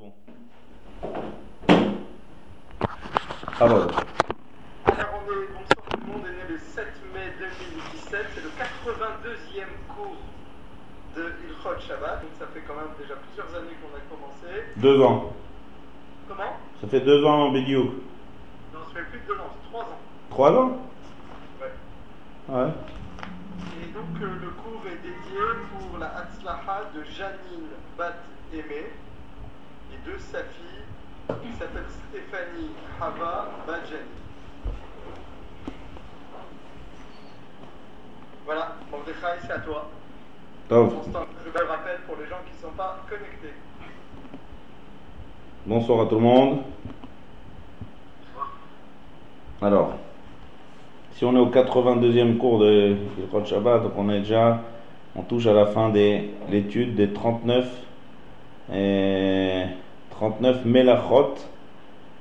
[0.00, 0.12] bon.
[3.60, 3.90] Alors,
[4.86, 8.48] Alors on est, bonsoir tout le monde, est né le 7 mai 2017, c'est le
[8.48, 10.16] 82e cours
[11.16, 14.64] de Ilchot Shabbat, donc ça fait quand même déjà plusieurs années qu'on a commencé.
[14.76, 15.32] deux ans.
[16.28, 16.56] Comment?
[16.80, 17.90] Ça fait deux ans en Bidiouk.
[18.72, 19.98] Non, ça fait plus de deux ans, c'est trois ans.
[20.30, 20.78] Trois ans?
[21.60, 22.54] Ouais.
[22.56, 22.70] Ouais.
[23.82, 25.40] Et donc euh, le cours est dédié
[25.76, 28.14] pour la Hatzlaha de Janine Bat
[28.54, 28.86] Aimé
[30.10, 32.70] de sa fille qui s'appelle Stéphanie
[33.00, 34.02] Hava Badjani.
[38.44, 39.88] Voilà, Mordechai, c'est à toi.
[40.68, 40.94] Tov.
[40.94, 43.54] Constant, je le rappelle pour les gens qui ne sont pas connectés.
[45.66, 46.62] Bonsoir à tout le monde.
[49.62, 49.92] Alors,
[51.12, 54.62] si on est au 82e cours de Hilchot Shabbat, donc on est déjà,
[55.14, 57.68] on touche à la fin de l'étude des 39
[58.72, 59.64] et
[60.20, 61.34] 39 Melachot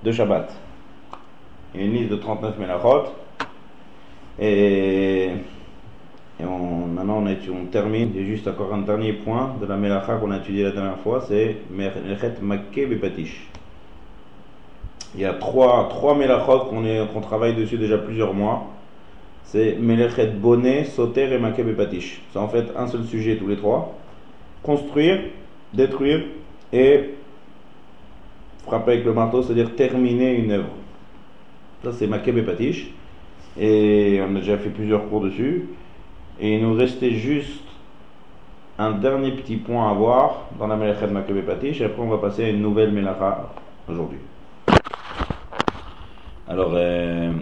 [0.05, 0.55] de Shabbat.
[1.75, 3.07] Il y a une liste de 39 Melachot.
[4.39, 5.31] Et,
[6.39, 8.11] et maintenant on, étu- on termine.
[8.17, 11.25] A juste encore un dernier point de la Melacha qu'on a étudié la dernière fois,
[11.27, 13.49] c'est Melechet Makke Bepatish.
[15.15, 16.81] Il y a trois, trois Melachot qu'on
[17.13, 18.67] qu'on travaille dessus déjà plusieurs mois.
[19.43, 22.21] C'est Melechet Bonnet, Soter et Makke Bepatish.
[22.31, 23.93] C'est en fait un seul sujet tous les trois.
[24.63, 25.19] Construire,
[25.73, 26.21] détruire
[26.71, 27.15] et
[28.69, 30.69] frapper avec le marteau, c'est-à-dire terminer une œuvre.
[31.83, 32.91] Ça c'est Makke Bepatish.
[33.59, 35.69] Et on a déjà fait plusieurs cours dessus.
[36.39, 37.63] Et il nous restait juste
[38.77, 42.17] un dernier petit point à voir dans la Melachat Maccabée Patish, et après on va
[42.17, 43.49] passer à une nouvelle Melacha
[43.89, 44.19] aujourd'hui.
[46.47, 47.33] Alors, euh,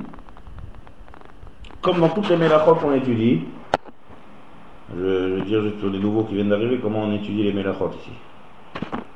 [1.81, 3.44] comme dans toutes les Melachot qu'on étudie,
[4.95, 7.91] je, je vais dire juste les nouveaux qui viennent d'arriver comment on étudie les Melachot
[8.02, 8.12] ici.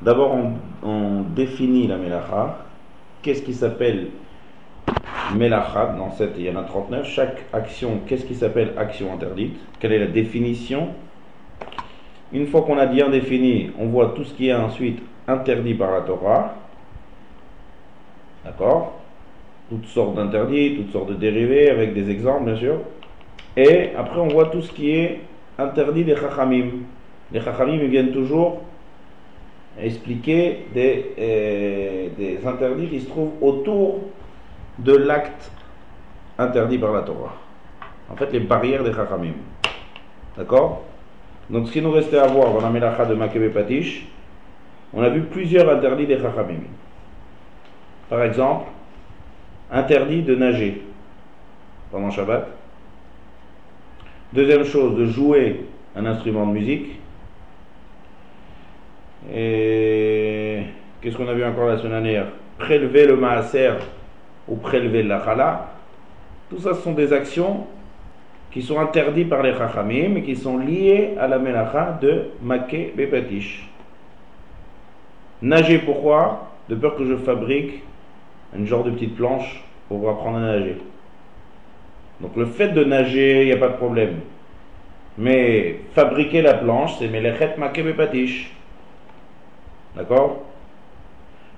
[0.01, 0.35] D'abord,
[0.83, 2.57] on, définit la Melacha.
[3.21, 4.07] Qu'est-ce qui s'appelle
[5.35, 7.07] Melachat, dans cette, il y en a 39.
[7.07, 9.57] Chaque action, qu'est-ce qui s'appelle action interdite?
[9.79, 10.89] Quelle est la définition?
[12.33, 15.91] Une fois qu'on a bien défini, on voit tout ce qui est ensuite interdit par
[15.91, 16.55] la Torah.
[18.43, 18.99] D'accord?
[19.69, 22.79] Toutes sortes d'interdits, toutes sortes de dérivés, avec des exemples, bien sûr.
[23.55, 25.21] Et après, on voit tout ce qui est
[25.59, 26.71] interdit des Chachamim.
[27.31, 28.61] Les Chachamim ils viennent toujours
[29.79, 34.01] expliquer des, euh, des interdits qui se trouvent autour
[34.79, 35.51] de l'acte
[36.37, 37.35] interdit par la Torah.
[38.09, 39.33] En fait, les barrières des Chachamim.
[40.37, 40.83] D'accord?
[41.49, 44.07] Donc, ce qui nous restait à voir dans la Melacha de Makkebe Patish,
[44.93, 46.61] on a vu plusieurs interdits des Chachamim.
[48.09, 48.65] Par exemple,
[49.71, 50.81] interdit de nager
[51.91, 52.47] pendant Shabbat.
[54.33, 55.65] Deuxième chose, de jouer
[55.95, 57.00] un instrument de musique.
[59.33, 60.61] Et
[61.01, 62.27] qu'est-ce qu'on a vu encore la semaine dernière?
[62.57, 63.73] Prélever le maaser
[64.47, 65.71] ou prélever la chala.
[66.49, 67.65] Tout ça, ce sont des actions
[68.51, 72.93] qui sont interdites par les chachamim et qui sont liées à la melacha de Maké
[72.95, 73.69] Bepatish.
[75.41, 76.49] Nager, pourquoi?
[76.67, 77.83] De peur que je fabrique
[78.55, 80.77] une genre de petite planche pour apprendre à nager.
[82.19, 84.19] Donc le fait de nager, il n'y a pas de problème.
[85.17, 88.51] Mais fabriquer la planche, c'est Melechet Maké Bepatish.
[89.95, 90.43] D'accord?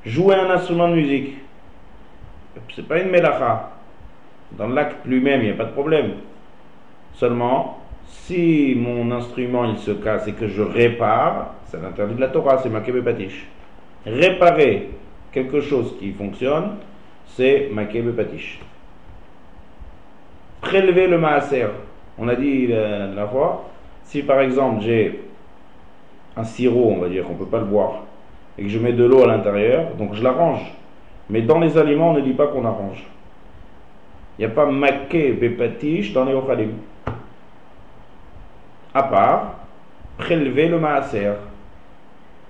[0.06, 1.38] Jouer un instrument de musique.
[2.76, 3.72] C'est pas une melacha.
[4.52, 6.14] Dans l'acte lui-même, il n'y a pas de problème.
[7.14, 12.60] Seulement, si mon instrument se casse et que je répare, c'est l'interdit de la Torah,
[12.62, 13.48] c'est Makebe Patish.
[14.06, 14.90] Réparer
[15.32, 16.78] quelque chose qui fonctionne,
[17.28, 18.60] c'est Makebe Patish.
[20.62, 21.68] Prélever le maaser.
[22.18, 23.70] On a dit la, fois,
[24.06, 25.20] si par exemple j'ai
[26.38, 28.04] un sirop, on va dire, on ne peut pas le boire,
[28.58, 30.62] et que je mets de l'eau à l'intérieur, donc je l'arrange.
[31.30, 33.04] Mais dans les aliments, on ne dit pas qu'on arrange.
[34.38, 36.72] Il n'y a pas maqué bepatish dans les ochalim.
[38.94, 39.56] À part
[40.18, 41.34] prélever le maaser.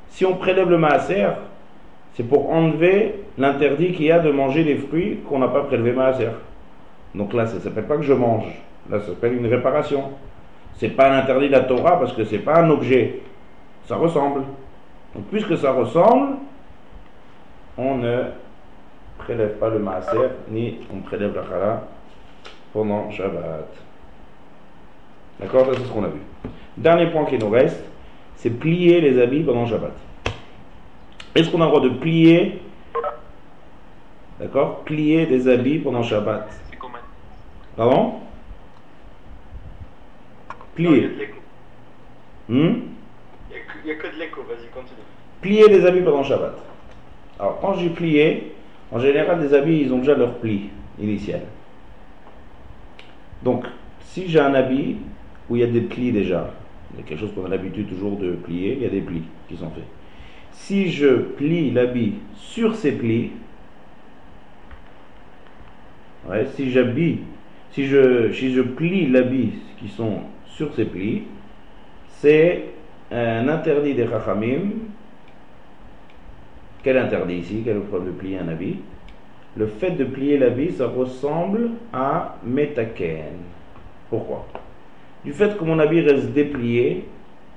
[0.09, 1.29] Si on prélève le maaser,
[2.13, 5.91] c'est pour enlever l'interdit qu'il y a de manger des fruits qu'on n'a pas prélevé
[5.91, 6.29] maaser.
[7.15, 8.45] Donc là, ça ne s'appelle pas que je mange.
[8.89, 10.03] Là, ça s'appelle une réparation.
[10.75, 13.21] C'est pas un interdit de la Torah parce que c'est pas un objet.
[13.87, 14.43] Ça ressemble.
[15.15, 16.37] Donc puisque ça ressemble,
[17.77, 18.23] on ne
[19.19, 21.83] prélève pas le maaser, ni on prélève la chala
[22.71, 23.67] pendant Shabbat.
[25.39, 25.67] D'accord?
[25.73, 26.19] C'est ce qu'on a vu.
[26.77, 27.83] Dernier point qui nous reste,
[28.35, 29.93] c'est plier les habits pendant Shabbat.
[31.35, 32.61] Est-ce qu'on a le droit de plier,
[34.39, 34.83] d'accord?
[34.83, 36.47] Plier des habits pendant Shabbat.
[36.69, 36.97] C'est comment?
[37.75, 38.13] Pardon?
[40.75, 41.09] Plier.
[42.49, 42.92] Hmm?
[43.83, 45.01] Il y a que- de l'écho, vas-y, continue.
[45.41, 46.55] Plier les habits pendant Shabbat.
[47.39, 48.53] Alors, quand j'ai plié,
[48.91, 50.69] en général, les habits, ils ont déjà leur pli
[50.99, 51.41] initial.
[53.43, 53.65] Donc,
[54.01, 54.97] si j'ai un habit
[55.49, 56.53] où il y a des plis déjà,
[56.93, 59.01] il y a quelque chose qu'on a l'habitude toujours de plier, il y a des
[59.01, 59.83] plis qui sont faits.
[60.51, 63.31] Si je plie l'habit sur ces plis,
[66.55, 67.19] si j'habille,
[67.71, 71.23] si je plie l'habit qui sont sur ces plis,
[72.19, 72.72] c'est
[73.13, 74.71] un interdit des Chachamim.
[76.83, 77.61] Quel interdit ici?
[77.63, 78.77] Quel est le problème de plier un habit?
[79.55, 83.37] Le fait de plier l'habit, ça ressemble à metaken.
[84.09, 84.45] Pourquoi?
[85.23, 87.05] Du fait que mon habit reste déplié,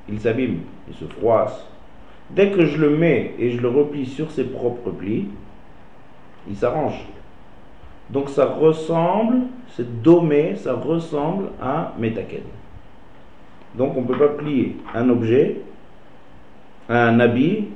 [0.08, 1.66] il s'abîme, il se froisse.
[2.30, 5.28] Dès que je le mets et je le replie sur ses propres plis,
[6.48, 7.00] il s'arrange.
[8.10, 9.38] Donc ça ressemble,
[9.70, 12.42] c'est domé, ça ressemble à metaken.
[13.76, 15.56] Donc on ne peut pas plier un objet,
[16.88, 17.66] un habit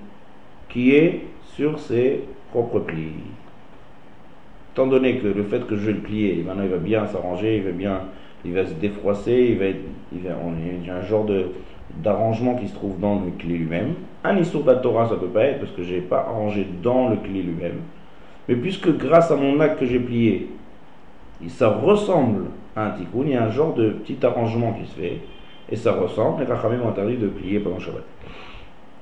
[0.69, 3.13] qui est sur ses propres plis.
[4.73, 7.57] Étant donné que le fait que je vais le plier, maintenant il va bien s'arranger,
[7.57, 8.01] il va bien,
[8.45, 9.73] il va se défroisser, il va, va
[10.13, 11.47] il y a un genre de
[12.03, 13.95] d'arrangement qui se trouve dans le clé lui-même.
[14.23, 17.09] Un histoire de la ça peut pas être parce que je n'ai pas arrangé dans
[17.09, 17.81] le clé lui-même.
[18.49, 20.49] Mais puisque grâce à mon acte que j'ai plié,
[21.49, 24.95] ça ressemble à un tikkun, il y a un genre de petit arrangement qui se
[24.95, 25.19] fait,
[25.71, 28.05] et ça ressemble, et Rachamim ont interdit de plier pendant Shabbat.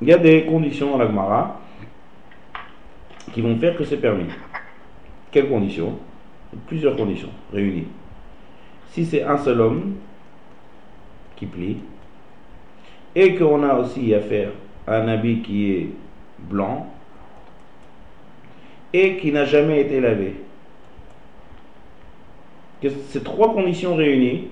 [0.01, 1.61] Il y a des conditions dans la Gemara
[3.33, 4.27] qui vont faire que c'est permis.
[5.31, 5.99] Quelles conditions?
[6.67, 7.89] Plusieurs conditions réunies.
[8.91, 9.95] Si c'est un seul homme
[11.37, 11.79] qui plie,
[13.15, 14.51] et qu'on a aussi affaire
[14.87, 15.89] à un habit qui est
[16.39, 16.87] blanc,
[18.93, 20.37] et qui n'a jamais été lavé.
[23.09, 24.49] Ces trois conditions réunies,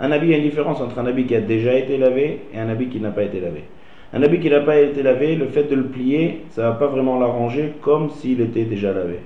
[0.00, 2.42] un habit, il y a une différence entre un habit qui a déjà été lavé
[2.54, 3.64] et un habit qui n'a pas été lavé.
[4.12, 6.74] Un habit qui n'a pas été lavé, le fait de le plier, ça ne va
[6.74, 9.18] pas vraiment l'arranger comme s'il était déjà lavé.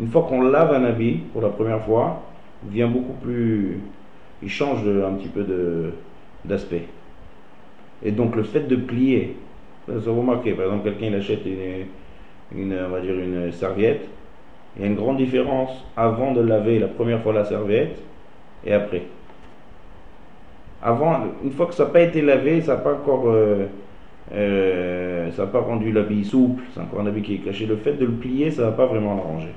[0.00, 2.22] Une fois qu'on lave un habit pour la première fois,
[2.64, 3.78] il devient beaucoup plus.
[4.42, 5.46] Il change un petit peu
[6.44, 6.82] d'aspect.
[8.04, 9.36] Et donc le fait de plier,
[9.88, 11.86] vous remarquez, par exemple, quelqu'un achète une,
[12.60, 14.06] une serviette,
[14.76, 17.96] il y a une grande différence avant de laver la première fois la serviette
[18.66, 19.02] et après.
[20.82, 23.28] Avant, une fois que ça n'a pas été lavé, ça n'a pas encore.
[23.28, 23.66] Euh,
[24.32, 27.64] euh, ça pas rendu l'habit souple, c'est encore un habit qui est caché.
[27.64, 29.52] Le fait de le plier, ça ne va pas vraiment l'arranger.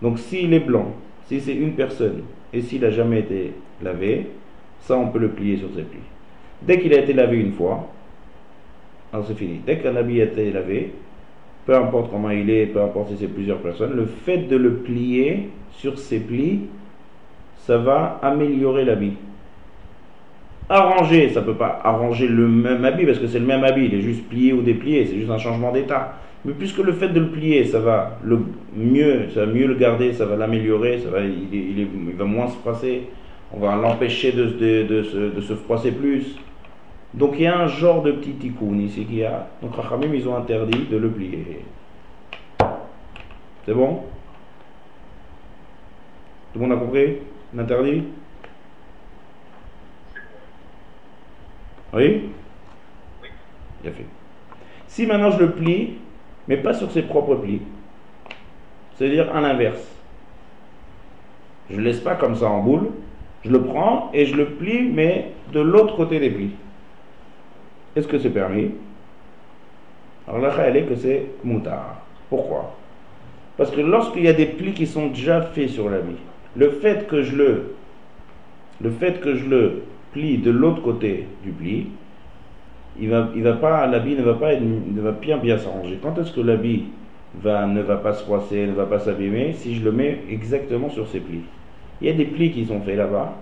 [0.00, 0.92] Donc s'il est blanc,
[1.26, 3.52] si c'est une personne, et s'il n'a jamais été
[3.82, 4.28] lavé,
[4.80, 5.98] ça on peut le plier sur ses plis.
[6.62, 7.88] Dès qu'il a été lavé une fois,
[9.26, 9.60] c'est fini.
[9.66, 10.92] Dès qu'un habit a été lavé,
[11.64, 14.74] peu importe comment il est, peu importe si c'est plusieurs personnes, le fait de le
[14.74, 16.60] plier sur ses plis,
[17.58, 19.14] ça va améliorer l'habit.
[20.68, 23.86] Arranger, ça ne peut pas arranger le même habit parce que c'est le même habit,
[23.86, 26.14] il est juste plié ou déplié, c'est juste un changement d'état.
[26.44, 28.40] Mais puisque le fait de le plier, ça va le
[28.74, 31.86] mieux, ça va mieux le garder, ça va l'améliorer, ça va, il,
[32.16, 33.02] va moins se froisser,
[33.52, 36.36] on va l'empêcher de, de, se, froisser plus.
[37.14, 39.46] Donc il y a un genre de petit tikkun ici qui a.
[39.62, 41.60] Donc Rachamim, ils ont interdit de le plier.
[43.64, 44.00] C'est bon?
[46.52, 47.16] Tout le monde a compris?
[47.54, 48.02] L'interdit
[51.96, 52.28] Oui
[53.22, 53.28] Oui.
[53.82, 54.04] Bien fait.
[54.86, 55.94] Si maintenant je le plie,
[56.46, 57.62] mais pas sur ses propres plis,
[58.94, 59.82] c'est-à-dire à l'inverse.
[61.70, 62.90] Je ne laisse pas comme ça en boule,
[63.44, 66.52] je le prends et je le plie, mais de l'autre côté des plis.
[67.96, 68.72] Est-ce que c'est permis?
[70.28, 72.02] Alors là, elle est que c'est moutard.
[72.28, 72.76] Pourquoi?
[73.56, 76.16] Parce que lorsqu'il y a des plis qui sont déjà faits sur la vie,
[76.56, 77.74] le fait que je le,
[78.82, 79.82] le fait que je le
[80.16, 81.88] de l'autre côté du pli,
[82.98, 85.98] il va, il va pas, l'habit ne va pas, ne va bien bien s'arranger.
[86.02, 86.84] Quand est-ce que l'habit
[87.42, 90.88] va, ne va pas se froisser, ne va pas s'abîmer Si je le mets exactement
[90.88, 91.42] sur ses plis?
[92.00, 93.34] Il y a des plis qui sont faits là-bas.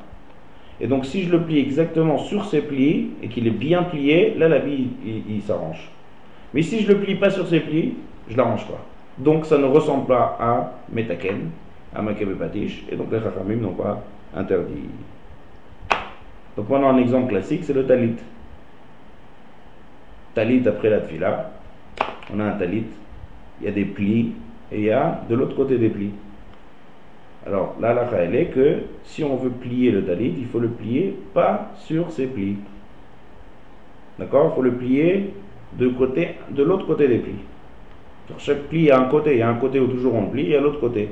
[0.80, 4.34] Et donc si je le plie exactement sur ses plis et qu'il est bien plié,
[4.36, 4.88] là l'habit
[5.28, 5.88] il, s'arrange.
[6.52, 7.94] Mais si je le plie pas sur ses plis,
[8.28, 8.84] je l'arrange pas.
[9.18, 11.50] Donc ça ne ressemble pas à Metaken,
[11.94, 14.02] à Makebe Patish, et donc les Chachamim n'ont pas
[14.34, 14.88] interdit.
[16.56, 18.14] Donc maintenant un exemple classique, c'est le talit.
[20.34, 21.50] Talit après la tfila,
[22.32, 22.86] on a un talit,
[23.60, 24.32] il y a des plis,
[24.72, 26.10] et il y a de l'autre côté des plis.
[27.46, 30.68] Alors là, la elle est que si on veut plier le talit, il faut le
[30.68, 32.56] plier pas sur ses plis.
[34.18, 34.52] D'accord?
[34.52, 35.34] Il faut le plier
[35.78, 37.38] de, côté, de l'autre côté des plis.
[38.28, 39.32] Sur chaque pli, il a un côté.
[39.32, 41.10] Il y a un côté où toujours on plie, y a l'autre côté.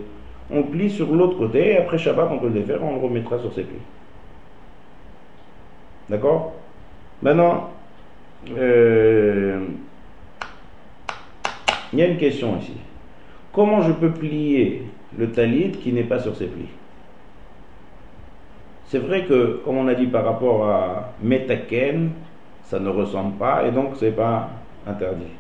[0.51, 3.39] On plie sur l'autre côté, et après Shabbat, on peut le défaire, on le remettra
[3.39, 3.77] sur ses plis.
[6.09, 6.53] D'accord?
[7.23, 7.71] Maintenant,
[8.57, 9.65] euh,
[11.93, 12.77] il y a une question ici.
[13.53, 14.83] Comment je peux plier
[15.17, 16.69] le talit qui n'est pas sur ses plis?
[18.87, 22.11] C'est vrai que, comme on a dit par rapport à metaken,
[22.65, 24.51] ça ne ressemble pas et donc c'est pas
[24.87, 25.33] interdit.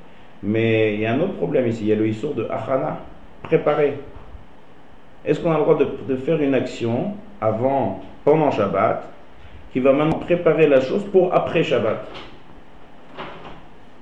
[0.42, 2.98] Mais il y a un autre problème ici, il y a le issour de achana,
[3.42, 3.98] préparer.
[5.24, 9.11] Est-ce qu'on a le droit de, de, faire une action avant, pendant Shabbat,
[9.72, 12.06] qui va maintenant préparer la chose pour après Shabbat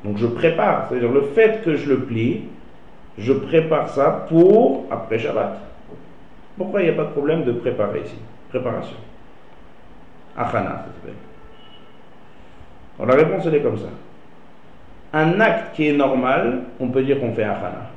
[0.04, 2.42] Donc je prépare, c'est-à-dire le fait que je le plie,
[3.18, 5.60] je prépare ça pour après Shabbat.
[6.58, 8.16] Pourquoi il n'y a pas de problème de préparer ici?
[8.48, 8.96] Préparation.
[10.36, 11.14] Achana, ça s'appelle.
[13.06, 13.88] la réponse, elle est comme ça.
[15.12, 17.90] Un acte qui est normal, on peut dire qu'on fait achana.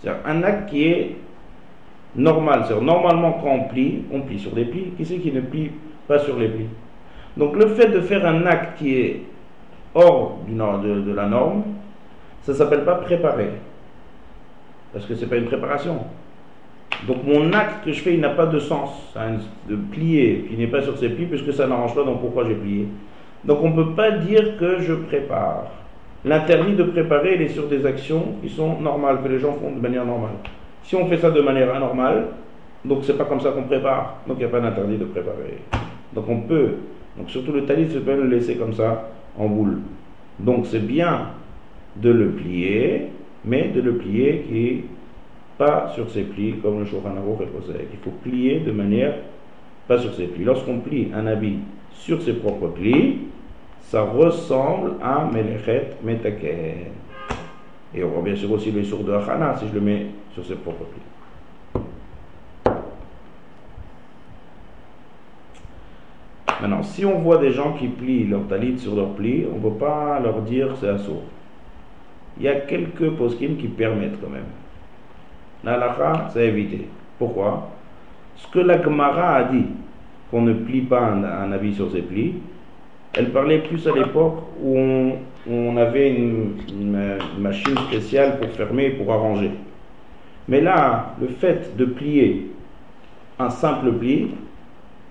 [0.00, 1.16] C'est-à-dire un acte qui est
[2.16, 2.64] normal.
[2.64, 4.92] C'est-à-dire normalement quand on plie, on plie sur des plis.
[4.96, 5.72] Qui c'est qui ne plie
[6.08, 6.66] pas sur les plis
[7.36, 9.22] Donc le fait de faire un acte qui est
[9.94, 11.62] hors de, la norme,
[12.42, 13.50] ça s'appelle pas préparer.
[14.92, 15.98] Parce que ce n'est pas une préparation.
[17.06, 19.14] Donc mon acte que je fais, il n'a pas de sens.
[19.68, 22.54] De plier, qui n'est pas sur ses plis, puisque ça n'arrange pas, donc pourquoi j'ai
[22.54, 22.88] plié
[23.44, 25.66] Donc on ne peut pas dire que je prépare.
[26.24, 29.70] L'interdit de préparer, il est sur des actions qui sont normales, que les gens font
[29.70, 30.34] de manière normale.
[30.82, 32.28] Si on fait ça de manière anormale,
[32.84, 34.16] donc c'est pas comme ça qu'on prépare.
[34.26, 35.58] Donc il n'y a pas d'interdit de préparer.
[36.14, 36.74] Donc on peut,
[37.26, 39.78] surtout le talit, se peut le laisser comme ça en boule.
[40.38, 41.28] Donc c'est bien
[41.96, 43.08] de le plier,
[43.44, 44.84] mais de le plier qui
[45.58, 49.14] pas sur ses plis, comme le Shulchan Aruch est Il faut plier de manière
[49.88, 50.44] pas sur ses plis.
[50.44, 51.56] Lorsqu'on plie un habit
[51.92, 53.18] sur ses propres plis,
[53.82, 56.92] ça ressemble à Melechet Metaken.
[57.94, 60.44] Et on voit bien sûr aussi le sourd de Hachana si je le mets sur
[60.44, 61.07] ses propres plis.
[66.60, 69.62] Maintenant, si on voit des gens qui plient leur talit sur leurs plis, on ne
[69.62, 71.22] peut pas leur dire c'est assourd.
[72.38, 74.42] Il y a quelques poskim qui permettent quand même.
[75.64, 76.88] L'alacha, c'est évité.
[77.18, 77.68] Pourquoi?
[78.36, 79.66] Ce que la Gemara a dit,
[80.30, 82.34] qu'on ne plie pas un, habit sur ses plis,
[83.14, 84.76] elle parlait plus à l'époque où
[85.50, 86.54] on, avait une,
[87.38, 89.50] machine spéciale pour fermer, pour arranger.
[90.46, 92.50] Mais là, le fait de plier
[93.38, 94.30] un simple pli,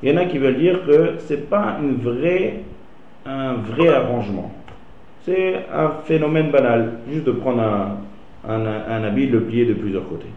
[0.04, 2.00] il y en a qui veulent dire que ce n'est pas une
[3.26, 4.52] un vrai arrangement.
[5.24, 7.98] C'est un phénomène banal, juste de prendre un,
[8.48, 10.30] un, habit, le plier de plusieurs côtés.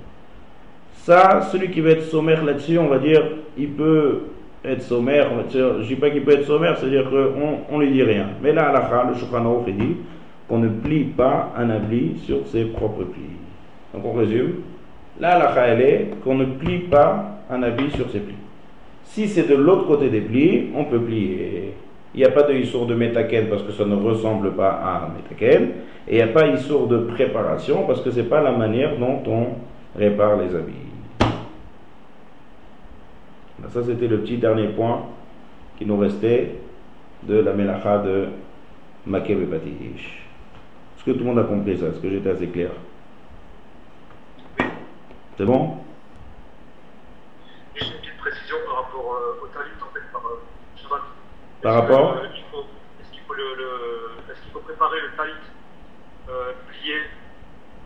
[0.94, 3.22] Ça, celui qui veut être sommaire là-dessus, on va dire,
[3.56, 4.22] il peut
[4.64, 5.30] être sommaire.
[5.52, 8.26] Je ne dis pas qu'il peut être sommaire, c'est-à-dire qu'on ne lui dit rien.
[8.42, 9.96] Mais là, à le Shulchan il dit
[10.48, 13.22] qu'on ne plie pas un habit sur ses propres plis.
[13.94, 14.54] Donc on résume.
[15.20, 18.34] Là, la elle est qu'on ne plie pas un habit sur ses plis.
[19.10, 21.74] Si c'est de l'autre côté des plis, on peut plier.
[22.14, 25.04] Il n'y a pas de issour de métaken parce que ça ne ressemble pas à
[25.04, 25.70] un métaken.
[26.06, 28.96] Et il n'y a pas issour de préparation parce que ce n'est pas la manière
[28.98, 30.74] dont on répare les habits.
[33.72, 35.02] Ça, c'était le petit dernier point
[35.76, 36.54] qui nous restait
[37.24, 38.28] de la melacha de
[39.06, 41.86] Makeb et Est-ce que tout le monde a compris ça?
[41.86, 42.70] Est-ce que j'étais assez clair?
[45.36, 45.70] C'est bon?
[48.66, 50.42] Par rapport euh, au talit en fait par euh,
[51.62, 52.64] par rapport Est-ce qu'il faut,
[53.00, 55.32] est faut, préparer le talit
[56.28, 56.96] euh, plié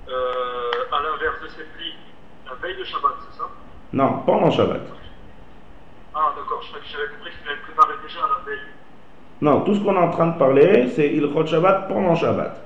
[0.09, 1.95] euh, à l'inverse de ses plis
[2.47, 3.49] la veille de Shabbat, c'est ça?
[3.93, 4.83] Non, pendant Shabbat.
[6.15, 8.67] Ah d'accord, j'avais compris qu'il avait préparé déjà à la veille.
[9.41, 12.61] Non, tout ce qu'on est en train de parler, c'est il Shabbat pendant Shabbat.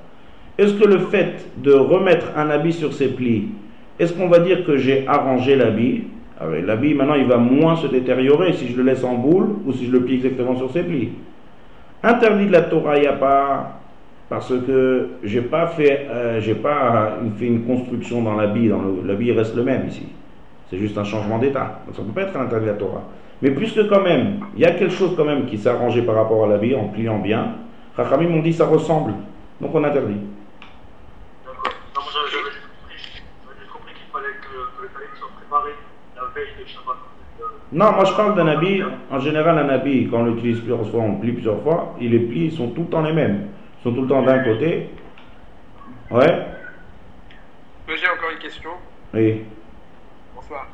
[0.57, 3.49] Est-ce que le fait de remettre un habit sur ses plis,
[3.97, 6.07] est-ce qu'on va dire que j'ai arrangé l'habit?
[6.39, 9.73] Ah l'habit, maintenant, il va moins se détériorer si je le laisse en boule ou
[9.73, 11.09] si je le plie exactement sur ses plis.
[12.01, 13.81] Interdit de la Torah, il n'y a pas,
[14.29, 18.71] parce que j'ai pas fait, euh, j'ai pas fait une construction dans l'habit,
[19.05, 20.07] l'habit reste le même ici.
[20.69, 21.81] C'est juste un changement d'état.
[21.85, 23.03] Donc ça ne peut pas être interdit de la Torah.
[23.41, 26.15] Mais puisque quand même, il y a quelque chose quand même qui s'est arrangé par
[26.15, 27.55] rapport à l'habit en pliant bien,
[27.97, 29.13] Rachamim m'ont dit ça ressemble.
[29.59, 30.19] Donc on interdit.
[37.71, 41.01] Non, moi je parle d'un habit, en général un habit, quand on l'utilise plusieurs fois,
[41.01, 43.49] on plie plusieurs fois, les plis sont tout le temps les mêmes.
[43.79, 44.89] Ils sont tout le temps d'un côté.
[46.09, 46.47] Ouais
[47.87, 48.71] J'ai encore une question.
[49.13, 49.43] Oui.
[50.35, 50.67] Bonsoir.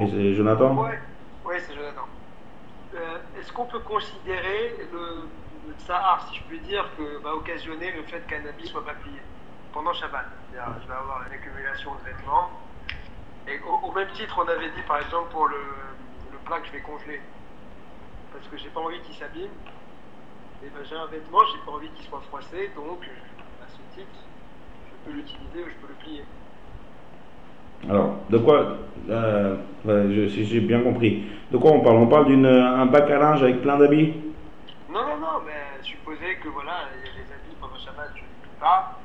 [0.00, 0.98] Et c'est Jonathan Ouais,
[1.46, 2.08] ouais c'est Jonathan.
[2.96, 2.98] Euh,
[3.38, 5.28] est-ce qu'on peut considérer le,
[5.68, 8.94] le tsahar, si je puis dire, que va occasionner le fait qu'un habit soit pas
[8.94, 9.18] plié
[9.72, 10.24] pendant Shabbat?
[10.50, 12.50] C'est-à-dire, je vais avoir une accumulation de vêtements
[13.48, 15.56] et au, même titre, on avait dit par exemple pour le,
[16.32, 17.20] le plat que je vais congeler,
[18.32, 19.52] parce que j'ai pas envie qu'il s'abîme,
[20.62, 23.00] et ben j'ai un vêtement, j'ai pas envie qu'il soit froissé, donc
[23.62, 24.18] à ce titre,
[24.90, 26.24] je peux l'utiliser ou je peux le plier.
[27.88, 28.78] Alors, de quoi
[29.10, 31.26] euh, j'ai bien compris.
[31.50, 31.96] De quoi on parle?
[31.96, 34.14] On parle d'un bac à linge avec plein d'habits?
[34.88, 38.22] Non, non, non, mais supposez que voilà, il y a des habits pendant Shabbat, je
[38.22, 38.98] ne pas,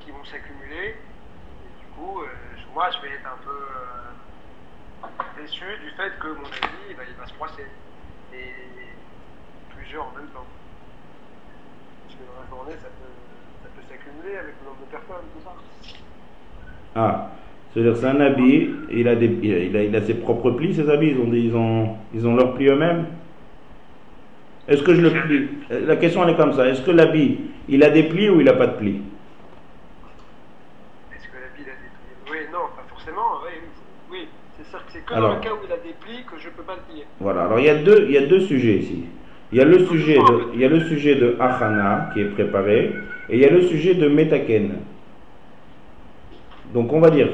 [0.00, 0.88] qui vont s'accumuler.
[0.88, 2.26] Et du coup, euh,
[2.78, 7.16] moi, je vais être un peu euh, déçu du fait que mon habit, bah, il
[7.18, 7.66] va se froisser.
[8.32, 8.52] Et
[9.74, 10.46] plusieurs en même temps.
[12.06, 13.18] Parce que dans la journée, ça peut,
[13.64, 15.54] ça peut s'accumuler avec le nombre de personnes, tout ça.
[16.94, 17.30] Ah,
[17.74, 20.88] c'est-à-dire c'est un habit, il a, des, il, a, il a- ses propres plis, ces
[20.88, 23.06] habits, ils ont, des- ils ont, ils ont leurs plis eux-mêmes
[24.68, 27.40] Est-ce que je le plie Euh, La question elle est comme ça, est-ce que l'habit,
[27.68, 29.02] il a des plis ou il n'a pas de plis
[31.12, 33.40] Est-ce que l'habit il a des plis Oui, non, pas forcément.
[33.44, 33.68] Oui, oui.
[34.10, 34.28] oui.
[34.56, 35.30] c'est sûr que Alors.
[35.30, 37.04] dans le cas où il a des plis que je peux pas le plier.
[37.20, 39.04] Voilà, alors il y, a deux, il y a deux sujets ici.
[39.50, 42.26] Il y a le sujet de, il y a le sujet de Achana qui est
[42.26, 42.92] préparé
[43.30, 44.74] et il y a le sujet de Metaken.
[46.74, 47.28] Donc on va dire,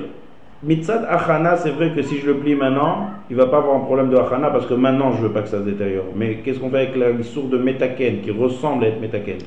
[0.63, 3.81] Mitzad Achana, c'est vrai que si je le plie maintenant, il va pas avoir un
[3.85, 6.07] problème de Achana parce que maintenant je veux pas que ça se détériore.
[6.15, 9.39] Mais qu'est-ce qu'on fait avec la source de Metaken qui ressemble à être Metaken?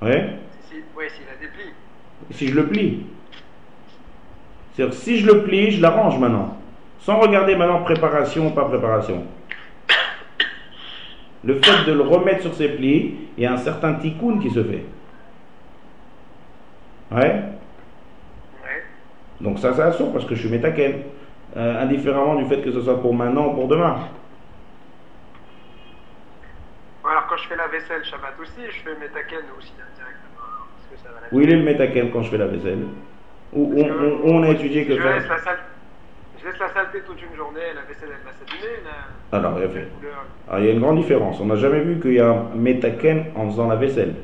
[0.00, 0.30] Ouais
[0.70, 1.74] Si, oui, s'il a des plis.
[2.30, 3.02] si je le plie.
[4.72, 6.56] C'est-à-dire, si je le plie, je l'arrange maintenant.
[7.00, 9.24] Sans regarder maintenant préparation ou pas préparation.
[11.42, 14.50] Le fait de le remettre sur ses plis, il y a un certain tikkun qui
[14.50, 14.84] se fait.
[17.10, 17.42] Ouais
[18.62, 18.84] Ouais.
[19.40, 21.02] Donc ça, ça assure parce que je suis métaken.
[21.56, 23.96] Euh, indifféremment du fait que ce soit pour maintenant ou pour demain.
[27.04, 30.44] Alors quand je fais la vaisselle Shabbat aussi, je fais taken aussi hein, directement.
[30.46, 32.46] alors, Parce que ça va la Où il est le métaken quand je fais la
[32.46, 32.84] vaisselle?
[33.52, 35.58] Où on, on- on a étudié que je laisse, la sale-
[36.40, 38.76] je laisse la saleté toute une journée, la vaisselle elle va s'abîmer.
[38.84, 40.52] la- Alors, il la.
[40.54, 41.40] Alors, y a une grande différence.
[41.40, 44.14] On n'a jamais vu qu'il y a un métaken en faisant la vaisselle.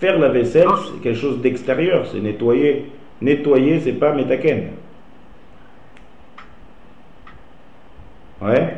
[0.00, 2.06] Faire la vaisselle, c'est quelque chose d'extérieur.
[2.06, 2.90] C'est nettoyer.
[3.20, 4.68] Nettoyer, c'est pas métaken.
[8.42, 8.74] Ouais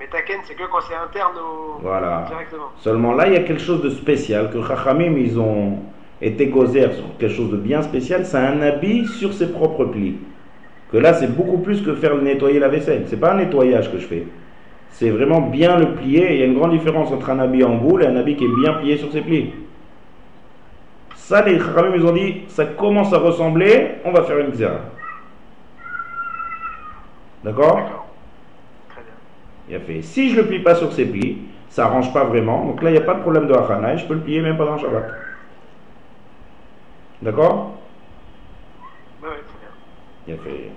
[0.00, 1.78] Mais taken, c'est que quand c'est interne au.
[1.80, 2.24] Voilà.
[2.28, 2.70] Directement.
[2.78, 5.78] Seulement là, il y a quelque chose de spécial que Chachamim, ils ont
[6.22, 8.24] été gozer sur quelque chose de bien spécial.
[8.24, 10.16] C'est un habit sur ses propres plis.
[10.90, 13.04] Que là, c'est beaucoup plus que faire nettoyer la vaisselle.
[13.06, 14.26] C'est pas un nettoyage que je fais.
[14.90, 16.30] C'est vraiment bien le plier.
[16.30, 18.36] Et il y a une grande différence entre un habit en boule et un habit
[18.36, 19.50] qui est bien plié sur ses plis.
[21.16, 24.80] Ça, les Chachamim, ils ont dit, ça commence à ressembler, on va faire une xéra.
[27.44, 28.06] D'accord?
[29.68, 31.38] Il a fait, si je le plie pas sur ses plis,
[31.70, 32.66] ça arrange pas vraiment.
[32.66, 34.42] Donc là, il n'y a pas de problème de hachana et je peux le plier
[34.42, 35.04] même pendant le Shabbat.
[37.22, 37.78] D'accord?
[39.22, 39.70] Ouais, ouais, très bien.
[40.26, 40.72] Il a fait.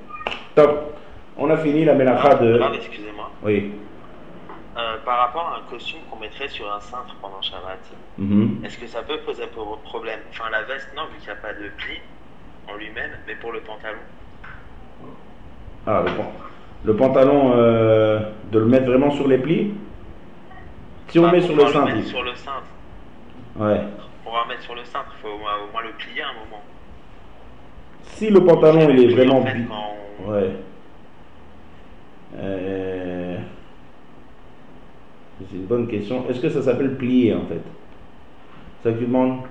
[0.56, 0.96] Top.
[1.38, 2.60] On a fini la mélacha de.
[2.60, 3.32] Rav, excusez-moi.
[3.44, 3.74] Oui.
[4.78, 7.80] Euh, par rapport à un costume qu'on mettrait sur un cintre pendant Shabbat,
[8.18, 8.64] Mhm.
[8.64, 10.20] est-ce que ça peut poser un pro- problème?
[10.30, 12.00] Enfin, la veste, non, vu qu'il n'y a pas de pli
[12.72, 14.00] en lui-même, mais pour le pantalon?
[15.88, 16.32] Ah, le, pan-
[16.84, 18.20] le pantalon, euh,
[18.52, 19.74] de le mettre vraiment sur les plis?
[21.08, 22.04] Si on Enfin, met sur le cintre.
[22.06, 22.68] sur le cintre.
[23.56, 23.82] Ouais.
[24.36, 26.62] Pouvoir mettre sur le cintre, il faut au moins, au moins le plier un moment.
[28.04, 29.40] Si le pantalon il est vraiment.
[29.40, 30.52] en fait, on- Ouais.
[32.36, 33.38] Euh,
[35.40, 36.30] C'est une bonne question.
[36.30, 37.62] Est-ce que ça s'appelle plier en fait?
[38.84, 39.44] Ça que tu demandes?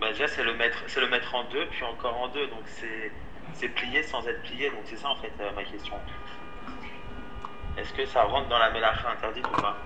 [0.00, 2.48] Bah, déjà, c'est le mettre, c'est le mettre en deux, puis encore en deux.
[2.48, 3.12] Donc c'est,
[3.52, 4.68] c'est plié sans être plié.
[4.70, 5.94] Donc c'est ça en fait euh, ma question.
[7.78, 9.76] Est-ce que ça rentre dans la mélacha interdite ou pas?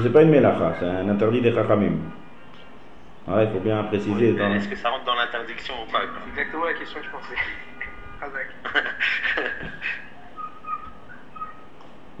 [0.00, 1.96] C'est pas une mélacha, c'est un interdit des chachamim.
[3.28, 4.32] Ouais, il faut bien préciser.
[4.32, 7.10] Oui, Est-ce que ça rentre dans l'interdiction ou pas C'est exactement la question que je
[7.10, 7.36] pensais.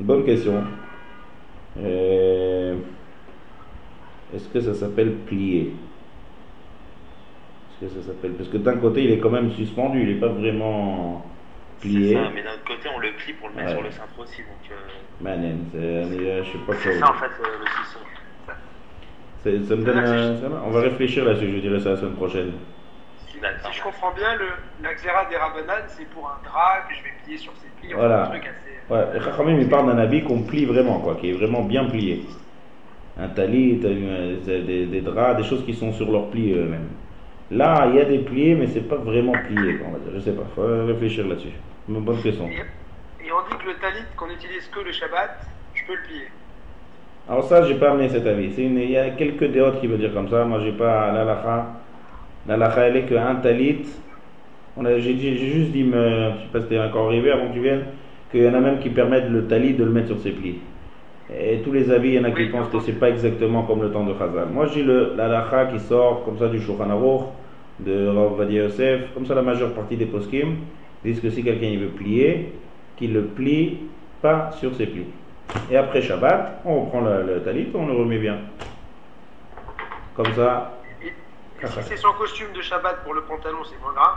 [0.00, 0.64] Bonne question.
[1.78, 2.76] Euh,
[4.34, 5.72] Est-ce que ça s'appelle plier?
[7.82, 8.32] Est-ce que ça s'appelle?
[8.32, 11.24] Parce que d'un côté, il est quand même suspendu, il n'est pas vraiment
[11.78, 12.14] C'est plié.
[12.14, 13.74] ça, mais d'un autre côté, on le plie pour le mettre Ouais.
[13.74, 14.42] sur le cintre aussi.
[14.42, 14.74] Donc euh,
[15.20, 17.98] Manen, je sais pas c'est ça en fait euh, le souci.
[19.42, 21.96] C'est- Ça me donne un- ça va On va réfléchir là-dessus, je dirais ça la
[21.96, 22.52] semaine prochaine.
[23.28, 23.38] Si,
[23.72, 24.46] je comprends bien, le,
[24.82, 27.88] la xéra des Rabbanan, c'est pour un drap que je vais plier sur ses plis.
[27.94, 28.24] enfin, Voilà.
[28.24, 28.92] un truc assez.
[28.92, 32.24] Ouais, Chachamim, ils parlent d'un habit qu'on plie vraiment, quoi, qui est vraiment bien plié.
[33.16, 36.88] Un talit, euh, des, des- des draps, des choses qui sont sur leurs plis eux-mêmes.
[37.50, 40.12] Là, il y a des pliés, mais c'est pas vraiment plié, quoi, on va dire.
[40.14, 41.52] Je sais pas, faut réfléchir là-dessus.
[41.88, 42.46] Une bonne question.
[42.48, 45.30] Et, et on dit que le talit qu'on utilise que le Shabbat,
[45.74, 46.28] je peux le plier.
[47.30, 48.52] Alors ça, j'ai pas amené cet avis.
[48.60, 50.44] Une- il y a quelques déotes qui veulent dire comme ça.
[50.44, 51.66] Moi, j'ai pas l'alacha.
[52.48, 53.86] L'alacha, elle est qu'un talit.
[54.76, 57.54] On a, j'ai, juste dit, me, je sais pas si c'était encore arrivé avant que
[57.54, 57.84] tu viennes,
[58.32, 60.56] qu'il y en a même qui permettent le talit de le mettre sur ses plis.
[61.32, 63.82] Et tous les avis, il y en a qui pensent que c'est pas exactement comme
[63.82, 64.48] le temps de Chazal.
[64.52, 67.26] Moi, j'ai le l'alacha qui sort comme ça du Shulchan Aruch,
[67.78, 70.56] de Rav Vadia Yosef, comme ça la majeure partie des poskim
[71.04, 72.52] disent que si quelqu'un veut plier,
[72.96, 73.78] qu'il le plie
[74.20, 75.06] pas sur ses plis.
[75.70, 78.38] Et après Shabbat, on reprend le, le talit, on le remet bien.
[80.16, 80.72] Comme ça,
[81.04, 81.12] Et,
[81.62, 84.14] si c'est son costume de Shabbat pour le pantalon, c'est moins grave?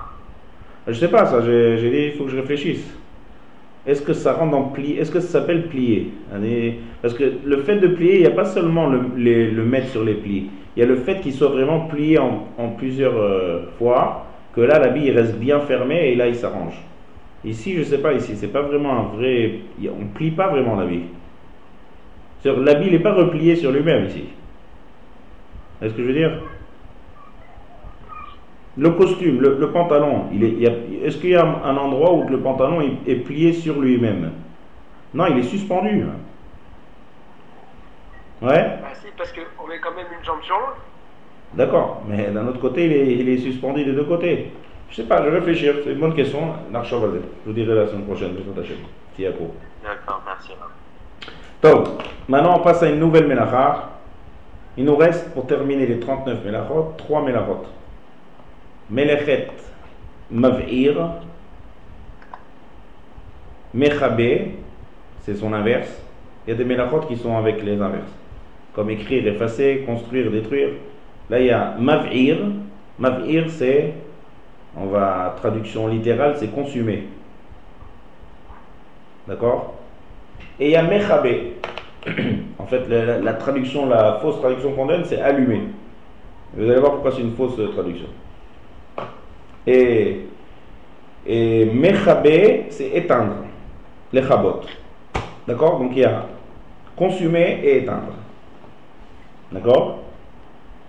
[0.87, 2.85] je sais pas ça, j'ai dit il faut que je réfléchisse.
[3.85, 6.11] Est-ce que ça rentre dans pli Est-ce que ça s'appelle plier
[7.01, 9.89] Parce que le fait de plier, il n'y a pas seulement le, les- le mettre
[9.89, 10.49] sur les plis.
[10.75, 14.61] Il y a le fait qu'il soit vraiment plié en, en plusieurs euh, fois, que
[14.61, 16.75] là, l'habit, il reste bien fermé et là, il s'arrange.
[17.43, 19.59] Ici, je sais pas, ici, c'est pas vraiment un vrai...
[19.99, 21.03] On plie pas vraiment l'habit.
[22.45, 24.25] L'habit, n'est pas replié sur lui-même ici.
[25.81, 26.39] Est-ce que je veux dire?
[28.75, 30.61] Le costume, le, le pantalon, il est,
[31.05, 34.31] est-ce qu'il y a un, endroit où le pantalon est, est plié sur lui-même?
[35.13, 36.01] Non, il est suspendu.
[36.03, 36.15] hein.
[38.41, 40.77] Ouais, Bah si, parce qu'on met quand même une jambe sur l'autre.
[41.53, 42.01] d'accord.
[42.07, 44.51] Mais d'un autre côté, il est, il est suspendu des deux côtés.
[44.89, 45.75] Je sais pas, je vais réfléchir.
[45.83, 46.39] C'est une bonne question.
[46.73, 46.95] Je
[47.45, 48.73] vous dirai la semaine prochaine, je.
[49.83, 50.51] D'accord, merci.
[51.61, 51.87] Donc,
[52.27, 53.89] maintenant on passe à une nouvelle mélacha.
[54.75, 57.65] Il nous reste, pour terminer les 39 mélachot, 3 mélachot.
[58.89, 59.49] Melechet
[60.31, 61.11] Mav'ir,
[63.73, 64.21] Mechabe,
[65.21, 65.89] c'est son inverse.
[66.45, 68.11] Il y a des mélachot qui sont avec les inverses.
[68.73, 70.69] Comme écrire, effacer, construire, détruire.
[71.29, 72.37] Là, il y a Mav'ir.
[72.97, 73.93] Mav'ir, c'est,
[74.75, 77.03] on va, traduction littérale, c'est consumer.
[79.27, 79.75] D'accord?
[80.59, 81.52] Et il y a Mechabe.
[82.59, 85.63] En fait, la, traduction, la fausse traduction qu'on donne, c'est allumer.
[86.53, 88.07] Vous allez voir pourquoi c'est une fausse euh, traduction.
[89.67, 90.21] Et,
[91.25, 91.71] et
[92.69, 93.35] c'est éteindre.
[94.11, 94.61] Les chabot.
[95.47, 95.79] D'accord?
[95.79, 96.25] Donc il y a
[96.95, 98.13] consumer et éteindre.
[99.51, 99.99] D'accord?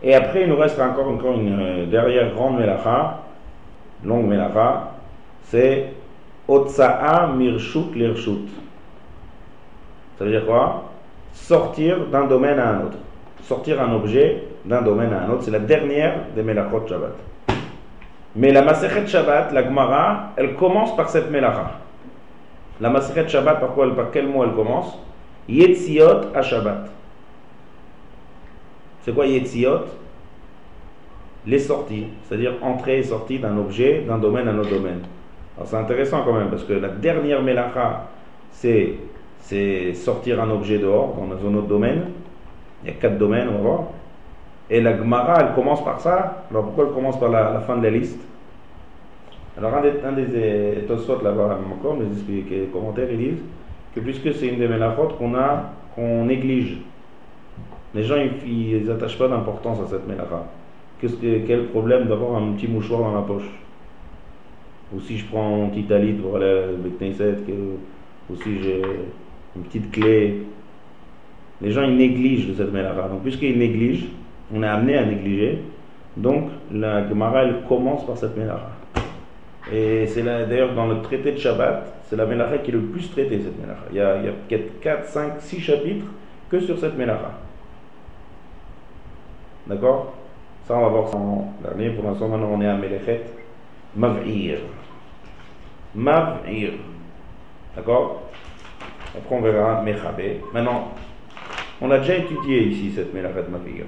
[0.03, 3.23] Et après, il nous reste encore, encore une euh, dernière grande melacha,
[4.05, 4.93] longue melacha,
[5.45, 5.93] c'est
[6.47, 8.49] Otsa'a Mirshut Lirshut.
[10.19, 10.94] Ça veut dire quoi?
[11.35, 12.97] Sortir d'un domaine à un autre.
[13.43, 15.43] Sortir un objet d'un domaine à un autre.
[15.43, 17.13] C'est la dernière des Melachot Shabbat.
[18.37, 21.73] Mais la Masechet Shabbat, la Gemara, elle commence par cette Melacha.
[22.81, 24.99] La Masechet Shabbat, par, quoi, par quel mot elle commence?
[25.49, 26.89] Yetziot à Shabbat.
[29.03, 29.85] C'est quoi Yetziot?
[31.47, 35.03] Les sorties, c'est-à-dire entrée et sortie d'un objet, d'un domaine à un autre domaine.
[35.57, 38.07] Alors c'est intéressant quand même, parce que la dernière Melacha,
[38.51, 38.95] c'est
[39.45, 42.05] c'est sortir un objet dehors, dans un autre domaine.
[42.83, 43.81] Il y a quatre domaines, on va voir.
[44.71, 46.45] Et la Gemara, elle commence par ça.
[46.51, 48.21] Alors pourquoi elle commence par la, fin de la liste?
[49.59, 53.43] Alors un des, un des euh, Tosfot là-bas, encore, les, explique- les commentaires, ils disent
[53.95, 56.79] que puisque c'est une des Melachot qu'on a, qu'on néglige.
[57.95, 60.03] Les gens, ils ils attachent pas d'importance à cette.
[61.01, 63.51] Qu'est-ce que, quel problème d'avoir un petit mouchoir dans la poche?
[64.95, 67.37] Ou si je prends mon petit talit pour aller avec Knesset,
[68.31, 68.83] ou si j'ai
[69.57, 70.43] une petite clé.
[71.61, 73.09] Les gens, ils négligent de cette Melacha.
[73.09, 74.09] Donc, puisqu'ils négligent,
[74.53, 75.63] on est amené à négliger.
[76.17, 78.71] Donc, la Gemara, elle commence par cette Melacha.
[79.73, 83.11] Et c'est d'ailleurs, dans le traité de Shabbat, c'est la Melacha qui est le plus
[83.11, 83.85] traitée, cette Melacha.
[83.91, 86.07] Il y a, a 4, 5, 6 chapitres
[86.51, 87.33] que sur cette Melacha.
[89.67, 90.15] D'accord?
[90.67, 91.91] Ça, on va voir ça en dernier.
[91.91, 93.23] Pour l'instant, maintenant, on est à Melechet
[93.97, 94.59] Mav'ir.
[95.95, 96.73] Mav'ir.
[97.77, 98.24] D'accord?
[99.17, 100.41] Après, on verra Mechabe.
[100.53, 100.93] Maintenant,
[101.81, 103.87] on a déjà étudié ici cette Melachet Mav'ir.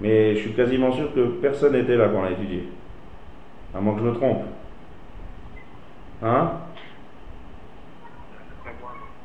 [0.00, 2.68] Mais je suis quasiment sûr que personne n'était là quand on l'a étudié.
[3.74, 4.44] À moins que je me trompe.
[6.22, 6.52] Hein?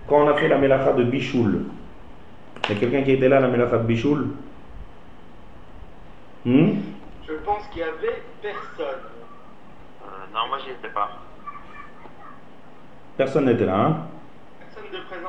[0.07, 1.65] Quand on a fait la Melacha de Bichoul,
[2.63, 4.27] il y a quelqu'un qui était là, la Melacha de Bichoul?
[6.45, 6.73] Hmm?
[7.27, 9.01] Je pense qu'il y avait personne.
[10.03, 11.09] Euh, non, moi j'y étais pas.
[13.17, 13.97] Personne n'était là, hein?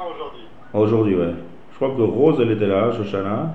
[0.00, 0.42] Aujourd'hui.
[0.72, 1.34] Aujourd'hui, ouais.
[1.72, 3.54] Je crois que Rose, elle était là, Shoshana,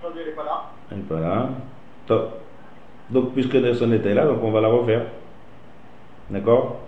[0.00, 0.62] Aujourd'hui, elle n'est pas là.
[0.90, 1.48] elle n'est pas là.
[2.06, 2.40] Top.
[3.10, 5.02] Donc, puisque personne n'était là, donc on va la refaire.
[6.30, 6.80] D'accord?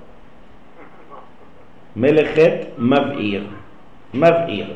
[1.96, 3.42] Melechet Mav'ir.
[4.14, 4.66] Mav'ir.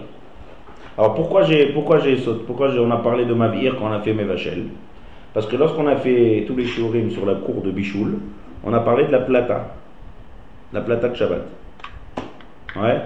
[0.98, 4.00] Alors pourquoi j'ai pourquoi j'ai sauté- pourquoi on a parlé de Mav'ir quand on a
[4.00, 4.66] fait Mevachel?
[5.32, 8.18] Parce que lorsqu'on a fait tous les shiurim sur la cour de Bichoul,
[8.62, 9.68] on a parlé de la plata.
[10.72, 11.42] La plata de Shabbat.
[12.76, 13.00] Ouais?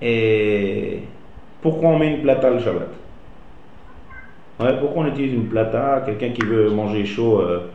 [0.00, 1.00] Et
[1.60, 2.88] pourquoi on met une plata le Shabbat
[4.60, 7.70] Ouais, pourquoi on utilise une plata Quelqu'un qui veut manger chaud euh,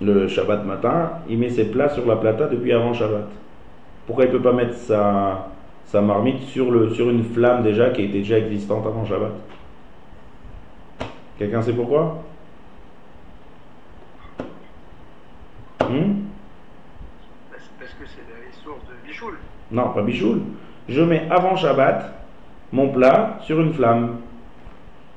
[0.00, 3.28] le Shabbat matin, il met ses plats sur la plata depuis avant Shabbat.
[4.06, 5.48] Pourquoi il ne peut pas mettre sa,
[5.86, 9.32] sa marmite sur, le, sur une flamme déjà qui était déjà existante avant Shabbat?
[11.38, 12.22] Quelqu'un sait pourquoi?
[15.80, 16.24] Hmm?
[17.50, 19.34] Parce que c'est les sources de Bichoul.
[19.70, 20.40] Non, pas bichoul.
[20.88, 22.12] Je mets avant Shabbat
[22.72, 24.16] mon plat sur une flamme.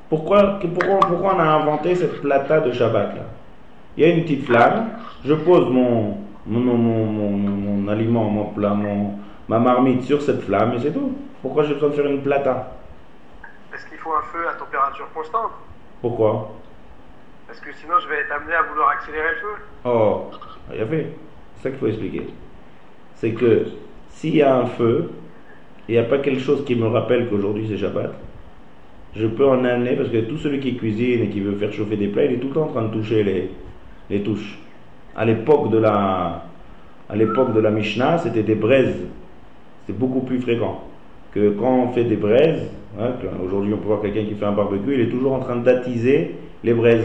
[0.09, 3.21] Pourquoi, pourquoi, pourquoi on a inventé cette plata de Shabbat là?
[3.97, 4.89] Il y a une petite flamme,
[5.25, 9.15] je pose mon, mon, mon, mon- aliment, mon plat, mon,
[9.47, 11.15] ma marmite sur cette flamme et c'est tout.
[11.41, 12.71] Pourquoi j'ai besoin de faire une plata?
[13.71, 15.51] Parce qu'il faut un feu à température constante.
[16.01, 16.51] Pourquoi?
[17.47, 19.63] Parce que sinon, je vais être amené à vouloir accélérer le feu.
[19.85, 20.25] Oh,
[20.71, 21.13] il y avait.
[21.57, 22.27] C'est ça qu'il faut expliquer.
[23.15, 23.65] C'est que
[24.09, 25.11] s'il y a un feu,
[25.89, 28.13] il n'y a pas quelque chose qui me rappelle qu'aujourd'hui c'est Shabbat,
[29.15, 31.97] je peux en amener parce que tout celui qui cuisine et qui veut faire chauffer
[31.97, 33.49] des plats, il est tout le temps en train de toucher les,
[34.11, 34.59] les touches.
[35.15, 36.43] À l'époque de la,
[37.09, 38.97] à l'époque de la Mishnah, c'était des braises.
[39.81, 40.83] C'était beaucoup plus fréquent
[41.33, 42.69] que quand on fait des braises.
[42.99, 45.55] hein, Aujourd'hui, on peut voir quelqu'un qui fait un barbecue, il est toujours en train
[45.55, 47.03] d'attiser les braises.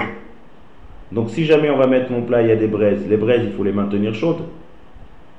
[1.11, 3.43] Donc si jamais on va mettre mon plat, il y a des braises, les braises,
[3.45, 4.43] il faut les maintenir chaudes.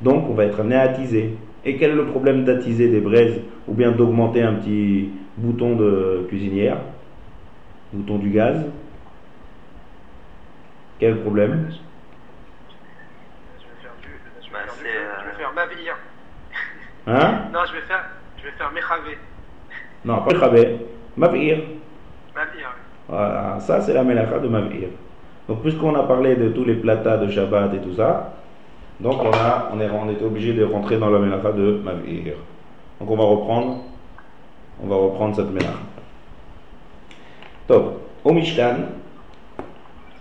[0.01, 1.35] Donc on va être amené à attiser.
[1.65, 6.25] Et quel est le problème d'attiser des braises ou bien d'augmenter un petit bouton de
[6.27, 6.77] cuisinière,
[7.91, 8.63] bouton du gaz?
[10.99, 11.69] Quel est le problème?
[13.59, 14.09] Je vais faire du.
[14.41, 15.95] Je vais Bah, euh, Mavir.
[17.07, 18.05] Hein Non, je vais faire.
[18.37, 19.17] Je vais faire Mechavé.
[20.05, 20.77] Non, pas Khabé.
[21.17, 21.57] Mavir.
[22.35, 22.69] Mavir.
[23.07, 24.89] Voilà, ça c'est la melacha de Mavir.
[25.47, 28.33] Donc puisqu'on a parlé de tous les platas de Shabbat et tout ça,
[28.99, 32.35] donc on, a, on, est, on était obligé de rentrer dans la melacha de Mavir.
[32.99, 33.77] Donc on va reprendre,
[34.83, 35.73] on va reprendre cette melacha.
[37.67, 37.83] Donc,
[38.23, 38.75] au Mishkan,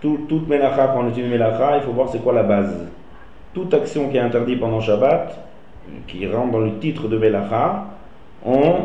[0.01, 2.87] tout- toute melacha, quand on utilise melacha, il faut voir c'est quoi la base.
[3.53, 5.39] Toute action qui est interdite pendant Shabbat,
[6.07, 7.85] qui rentre dans le titre de melacha,
[8.43, 8.83] on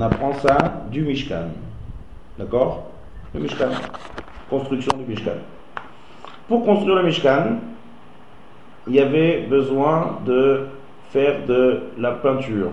[0.00, 0.56] apprend ça
[0.90, 1.48] du Mishkan.
[2.38, 2.84] D'accord?
[3.34, 3.68] Le Mishkan.
[4.50, 5.32] Construction du Mishkan.
[6.48, 7.58] Pour construire le Mishkan,
[8.88, 10.60] il y avait besoin de
[11.10, 12.70] faire de la peinture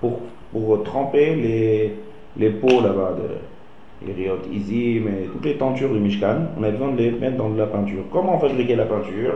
[0.00, 0.20] pour,
[0.52, 1.94] pour tremper les,
[2.36, 6.48] les pots là-bas, de, les riot izim et toutes les tentures du Mishkan.
[6.58, 8.04] On avait besoin de les mettre dans de la peinture.
[8.12, 9.34] Comment on fabriquait la peinture?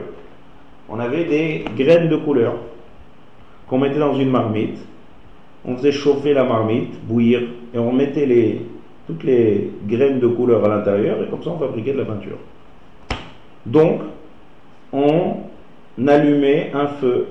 [0.89, 2.55] On avait des graines de couleur
[3.67, 4.79] qu'on mettait dans une marmite.
[5.65, 7.41] On faisait chauffer la marmite, bouillir,
[7.73, 8.63] et on mettait les,
[9.07, 12.39] toutes les graines de couleur à l'intérieur, et comme ça on fabriquait de la peinture.
[13.65, 14.01] Donc,
[14.93, 15.37] on
[16.07, 17.27] allumait un feu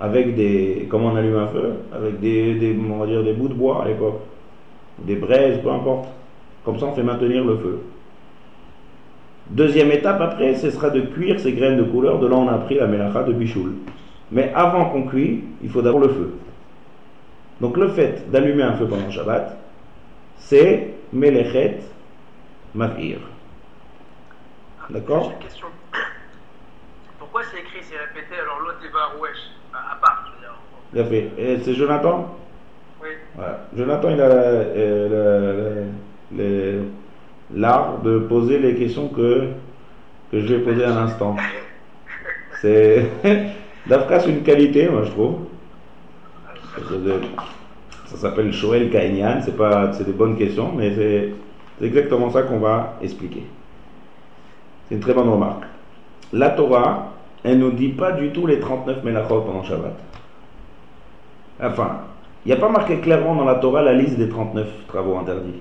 [0.00, 0.86] avec des.
[0.90, 1.72] Comment on allume un feu?
[1.94, 4.20] Avec des, des, on dire des bouts de bois à l'époque,
[4.98, 6.08] des braises, peu importe.
[6.64, 7.80] Comme ça on fait maintenir le feu.
[9.50, 12.20] Deuxième étape après, ce sera de cuire ces graines de couleur.
[12.20, 13.72] De là, on a pris la mélacha de bichoul.
[14.30, 16.34] Mais avant qu'on cuit, il faut d'abord le feu.
[17.60, 19.56] Donc le fait d'allumer un feu pendant Shabbat,
[20.38, 21.80] c'est Melechet
[22.74, 23.18] Mavir.
[24.88, 25.32] D'accord?
[27.98, 30.24] Répété, alors l'autre est Barouèche À part,
[31.08, 31.30] fait.
[31.38, 32.36] Et c'est Jonathan?
[33.02, 33.08] Oui.
[33.34, 33.60] Voilà.
[33.76, 35.08] Jonathan, il a euh,
[36.30, 36.44] le- le-
[36.78, 36.84] le-
[37.60, 39.48] l'art de poser les questions que,
[40.30, 41.36] que je vais poser à l'instant.
[42.60, 43.06] C'est.
[43.86, 45.38] Dafka, c'est une qualité, moi, je trouve.
[46.90, 47.20] De-
[48.06, 51.32] Ça s'appelle Shoel Kainian, c'est pas, c'est des bonnes questions, mais c'est
[51.78, 53.44] c'est exactement ça qu'on va expliquer.
[54.88, 55.62] C'est une très bonne remarque.
[56.32, 57.09] La Torah,
[57.44, 59.94] elle ne nous dit pas du tout les 39 Melachot pendant Shabbat.
[61.62, 62.00] Enfin,
[62.44, 65.60] il n'y a pas marqué clairement dans la Torah la liste des 39 travaux interdits.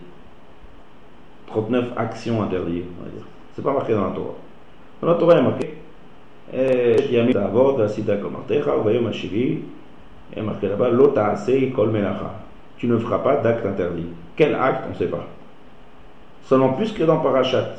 [1.48, 3.26] 39 actions interdites, on va dire.
[3.56, 4.36] C'est pas marqué dans la Torah.
[5.02, 5.74] Dans la Torah, il y a marqué
[9.08, 9.60] hashivi.
[10.36, 10.90] Il marqué là-bas
[11.76, 12.34] kol melacha.
[12.78, 14.08] Tu ne feras pas d'acte interdit.
[14.36, 15.26] Quel acte On ne sait pas.
[16.44, 17.76] Seulement plus que dans Parashat,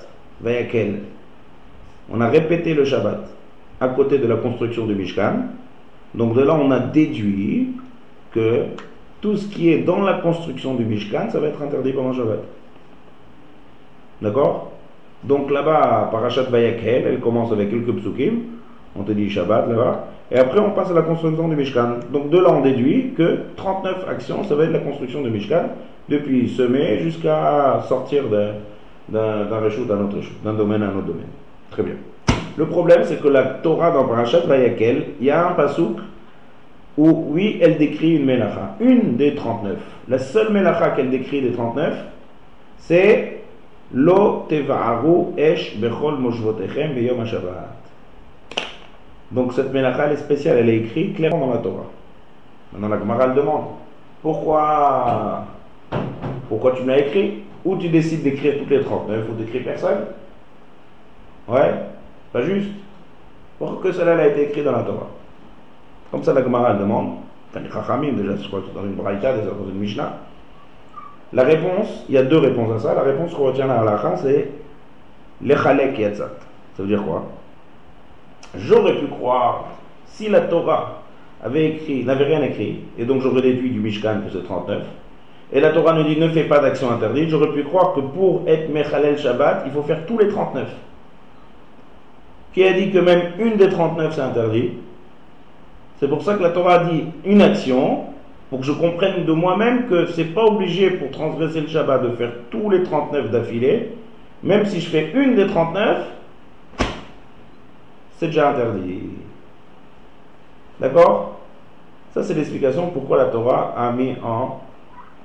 [2.12, 3.20] on a répété le Shabbat
[3.80, 5.44] à côté de la construction du Mishkan.
[6.14, 7.72] Donc de là, on a déduit
[8.32, 8.64] que
[9.20, 12.40] tout ce qui est dans la construction du Mishkan, ça va être interdit pendant Shabbat.
[14.22, 14.72] D'accord?
[15.24, 18.40] Donc là-bas, Parashat Vayakel, elle commence avec quelques psukim,
[18.96, 21.96] on te dit Shabbat là-bas, et après on passe à la construction du Mishkan.
[22.12, 25.70] Donc de là, on déduit que 39 actions, ça va être la construction du Mishkan,
[26.08, 28.54] depuis semer jusqu'à sortir d'un
[29.08, 31.26] d'un reshoot à un autre d'un domaine à un autre domaine.
[31.70, 31.94] Très bien.
[32.60, 35.96] Le problème, c'est que la Torah dans Parashat Vayakel, il y a un pasouk
[36.98, 39.78] où, oui, elle décrit une mélacha, une des 39.
[40.08, 41.94] La seule mélacha qu'elle décrit des 39,
[42.76, 43.40] c'est
[43.94, 47.70] Lo teva'aru esh bechol moshvotechem beyom HaShabbat.
[49.30, 51.86] Donc cette mélacha, elle est spéciale, elle est écrite clairement dans la Torah.
[52.74, 53.64] Maintenant, la Gemara le demande
[54.20, 55.46] pourquoi,
[56.50, 57.42] pourquoi tu m'as écrit?
[57.64, 60.00] Ou tu décides d'écrire toutes les 39 ou d'écrire personne?
[61.48, 61.72] Ouais,
[62.32, 62.70] pas juste.
[63.58, 65.08] Pourquoi que cela a été écrit dans la Torah
[66.10, 67.16] Comme ça, la Gemara demande.
[67.52, 70.18] Chachamim, déjà, je crois dans une braïta, déjà dans une Mishnah.
[71.32, 72.94] La réponse, il y a deux réponses à ça.
[72.94, 74.50] La réponse qu'on retient à la halakha, c'est
[75.42, 76.30] Lechalek yatzat.
[76.76, 77.24] Ça veut dire quoi?
[78.56, 79.66] J'aurais pu croire,
[80.06, 81.02] si la Torah
[81.42, 84.82] avait écrit, n'avait rien écrit, et donc j'aurais déduit du Mishkan que c'est 39,
[85.52, 88.42] et la Torah nous dit ne fais pas d'action interdite, j'aurais pu croire que pour
[88.46, 90.68] être Mechalel Shabbat, il faut faire tous les 39.
[92.52, 94.72] Qui a dit que même une des 39 c'est interdit
[95.98, 98.04] C'est pour ça que la Torah dit une action,
[98.48, 102.10] pour que je comprenne de moi-même que c'est pas obligé pour transgresser le Shabbat de
[102.16, 103.92] faire tous les 39 d'affilée,
[104.42, 106.06] même si je fais une des 39,
[108.16, 109.02] c'est déjà interdit.
[110.80, 111.38] D'accord?
[112.12, 114.60] Ça, c'est l'explication pourquoi la Torah a mis en,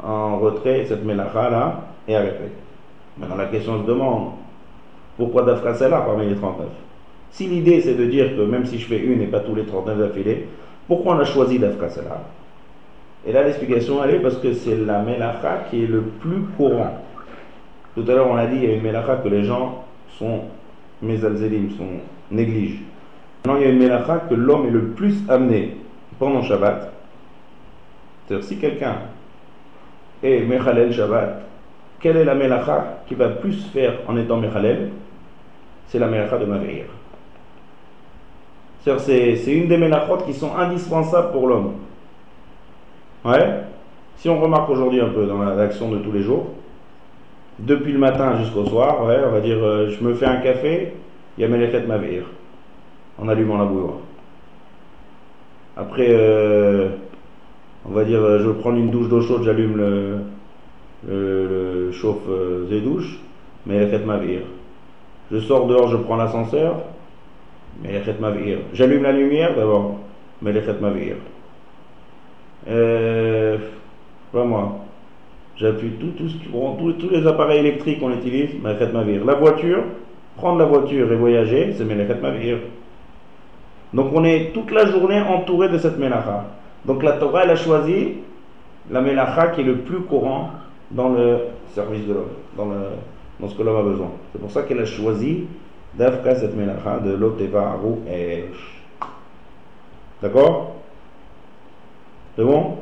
[0.03, 2.51] en retrait cette mélacha là et a répété.
[3.17, 4.33] Maintenant, la question se demande
[5.17, 6.67] pourquoi Dafka là parmi les 39
[7.31, 9.65] Si l'idée c'est de dire que même si je fais une et pas tous les
[9.65, 10.47] 39 d'affilée,
[10.87, 12.21] pourquoi on a choisi Dafka là
[13.25, 17.01] Et là, l'explication elle est parce que c'est la mélacha qui est le plus courant.
[17.95, 19.85] Tout à l'heure, on a dit qu'il y a une mélacha que les gens
[20.19, 20.41] sont
[21.01, 21.87] mésalzélim, sont
[22.29, 22.81] négligent.
[23.45, 25.77] Maintenant, il y a une mélacha que l'homme est le plus amené
[26.19, 26.91] pendant Shabbat.
[28.27, 28.95] C'est-à-dire, si quelqu'un
[30.23, 31.41] est Mechalel Shabbat,
[31.99, 34.89] quelle est la mélacha qui va plus faire en étant Mechalel?
[35.87, 36.85] C'est la mélacha de Maveir.
[38.85, 41.73] C'est une des mélachot qui sont indispensables pour l'homme.
[43.23, 43.61] Ouais
[44.17, 46.47] Si on remarque aujourd'hui un peu dans l'action de tous les jours,
[47.57, 50.93] depuis le matin jusqu'au soir, on va dire, euh, je me fais un café,
[51.37, 52.25] il y a Melechet Maveir
[53.17, 53.95] en allumant la bouilloire.
[55.77, 56.89] Après, euh,
[57.89, 60.17] on va dire, je vais prendre une douche d'eau chaude, j'allume le,
[61.07, 63.19] le, chauffe euh, des douches,
[63.65, 64.39] mais elle fait ma vie.
[65.31, 66.83] Je sors dehors, je prends l'ascenseur,
[67.81, 68.55] mais elle fait ma vie.
[68.73, 69.99] J'allume la lumière d'abord,
[70.41, 71.11] mais elle fait ma vie.
[72.67, 73.57] Euh,
[74.31, 74.79] pas moi.
[75.57, 79.03] J'appuie tout, tout ce qui, tous, les appareils électriques qu'on utilise, mais elle fait ma
[79.03, 79.19] vie.
[79.25, 79.83] La voiture,
[80.35, 82.55] prendre la voiture et voyager, c'est mais elle fait ma vie.
[83.93, 86.45] Donc on est toute la journée entouré de cette mélacha.
[86.85, 88.15] Donc la Torah, elle a choisi
[88.91, 90.51] la mélacha qui est le plus courant
[90.91, 91.39] dans le
[91.73, 92.67] service de l'homme, dans,
[93.39, 94.11] dans ce que l'homme a besoin.
[94.33, 95.45] C'est pour ça qu'elle a choisi
[95.97, 98.83] d'Afka cette mélacha de l'Oteva Aru Esh.
[100.21, 100.75] D'accord?
[102.35, 102.77] C'est bon?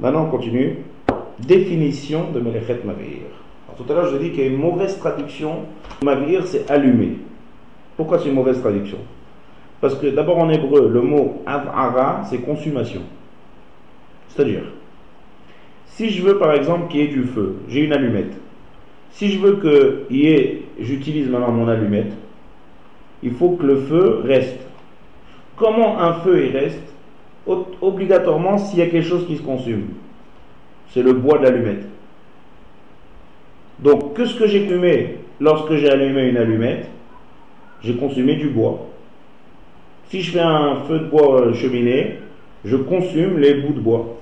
[0.00, 0.78] Maintenant on continue.
[1.38, 3.22] Définition de Melechet Mavir.
[3.76, 5.66] tout à l'heure je vous ai dit qu'il y a une mauvaise traduction.
[6.02, 7.18] Mavir c'est allumé.
[7.96, 8.98] Pourquoi c'est une mauvaise traduction?
[9.80, 13.02] Parce que d'abord en hébreu, le mot avara, c'est consommation.
[14.28, 14.62] C'est-à-dire,
[15.86, 18.32] si je veux par exemple qu'il y ait du feu, j'ai une allumette.
[19.14, 20.06] Si je veux que
[20.80, 22.12] j'utilise maintenant mon allumette,
[23.22, 24.58] il faut que le feu reste.
[25.56, 26.82] Comment un feu il reste?
[27.80, 29.86] Obligatoirement s'il y a quelque chose qui se consume.
[30.88, 31.86] C'est le bois de l'allumette.
[33.78, 36.88] Donc, que ce que j'ai fumé lorsque j'ai allumé une allumette
[37.84, 38.86] j'ai consumé du bois.
[40.08, 42.18] Si je fais un feu de bois euh, cheminée,
[42.64, 44.16] je consume les bouts de bois.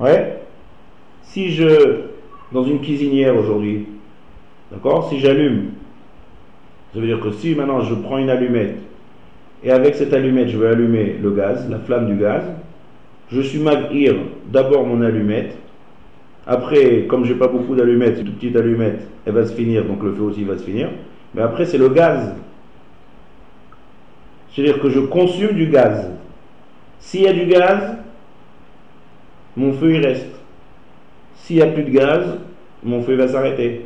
[0.00, 0.40] Ouais.
[1.22, 2.00] Si je,
[2.52, 3.86] dans une cuisinière aujourd'hui,
[4.70, 5.70] d'accord, si j'allume,
[6.92, 8.76] ça veut dire que si maintenant je prends une allumette
[9.64, 12.42] et avec cette allumette je vais allumer le gaz, la flamme du gaz,
[13.30, 14.14] je suis magir
[14.50, 15.56] d'abord mon allumette.
[16.46, 20.12] Après, comme j'ai pas beaucoup d'allumettes, une petite allumette, elle va se finir, donc le
[20.12, 20.90] feu aussi va se finir.
[21.34, 22.34] Mais après, c'est le gaz.
[24.52, 26.10] C'est-à-dire que je consomme du gaz.
[26.98, 27.96] S'il y a du gaz,
[29.56, 30.31] mon feu il reste.
[31.42, 32.38] S'il n'y a plus de gaz,
[32.84, 33.84] mon feu va s'arrêter.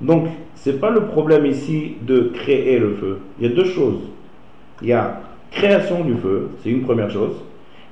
[0.00, 3.18] Donc, ce n'est pas le problème ici de créer le feu.
[3.38, 4.00] Il y a deux choses.
[4.80, 7.36] Il y a création du feu, c'est une première chose.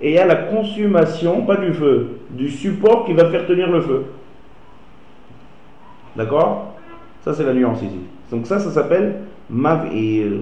[0.00, 3.70] Et il y a la consommation, pas du feu, du support qui va faire tenir
[3.70, 4.04] le feu.
[6.16, 6.74] D'accord?
[7.20, 8.00] Ça, c'est la nuance ici.
[8.30, 10.32] Donc ça, ça s'appelle mavir.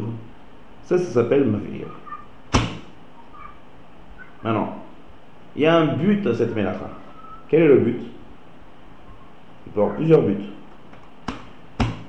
[0.84, 1.88] Ça, ça s'appelle mavir.
[4.44, 4.76] Maintenant,
[5.56, 6.99] il y a un but à cette mélacha.
[7.50, 8.00] Quel est le but?
[9.66, 10.44] Il peut avoir plusieurs buts.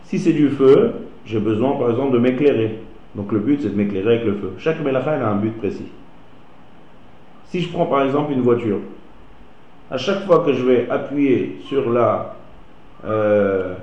[0.04, 0.94] Si c'est du feu,
[1.26, 2.80] j'ai besoin par exemple de m'éclairer.
[3.16, 4.54] Donc le but c'est de m'éclairer avec le feu.
[4.60, 5.88] Chaque mélacha a un but précis.
[7.46, 8.80] Si je prends par exemple une voiture,
[9.89, 12.36] à chaque fois que je vais appuyer sur la
[13.04, 13.74] euh,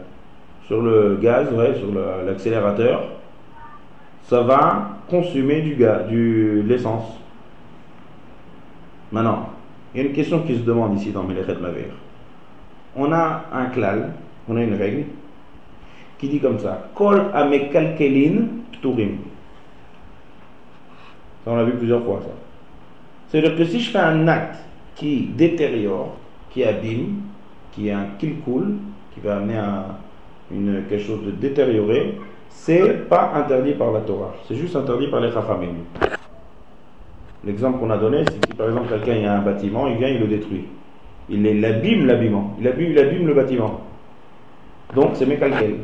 [0.66, 1.88] sur le gaz, sur
[2.26, 3.02] l'accélérateur,
[4.24, 7.18] ça va consommer du gaz, du l'essence.
[9.10, 9.48] Maintenant,
[9.98, 11.88] il y a une question qui se demande ici dans Melechet Maver.
[12.94, 14.12] On a un klal,
[14.48, 15.06] on a une règle,
[16.18, 19.16] qui dit comme ça Kol amekalkelin pturim.
[21.44, 22.30] Ça, on l'a vu plusieurs fois, ça.
[23.26, 24.60] C'est-à-dire que si je fais un acte
[24.94, 26.14] qui détériore,
[26.50, 27.22] qui abîme,
[27.72, 28.76] qui est un kilkul,
[29.12, 29.98] qui va amener à
[30.52, 32.20] une, quelque chose de détérioré,
[32.50, 34.32] c'est pas interdit par la Torah.
[34.46, 35.74] C'est juste interdit par les Chachamim.
[37.44, 40.08] L'exemple qu'on a donné, c'est que si par exemple quelqu'un a un bâtiment, il vient,
[40.08, 40.64] il le détruit.
[41.28, 42.56] Il l'abîme l'habillement.
[42.60, 43.80] Il abîme, il abîme le bâtiment.
[44.94, 45.76] Donc c'est mécalquel.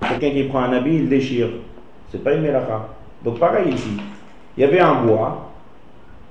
[0.00, 1.48] Quelqu'un qui prend un habit, il déchire.
[2.10, 2.88] C'est pas une mélacha.
[3.24, 3.90] Donc pareil ici.
[4.56, 5.50] Il y avait un bois.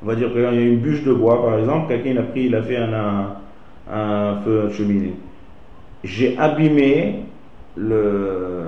[0.03, 1.87] On va dire qu'il y a une bûche de bois, par exemple.
[1.89, 3.35] Quelqu'un a pris, il a fait un,
[3.91, 5.13] un, feu de cheminée.
[6.03, 7.25] J'ai abîmé
[7.75, 8.63] le,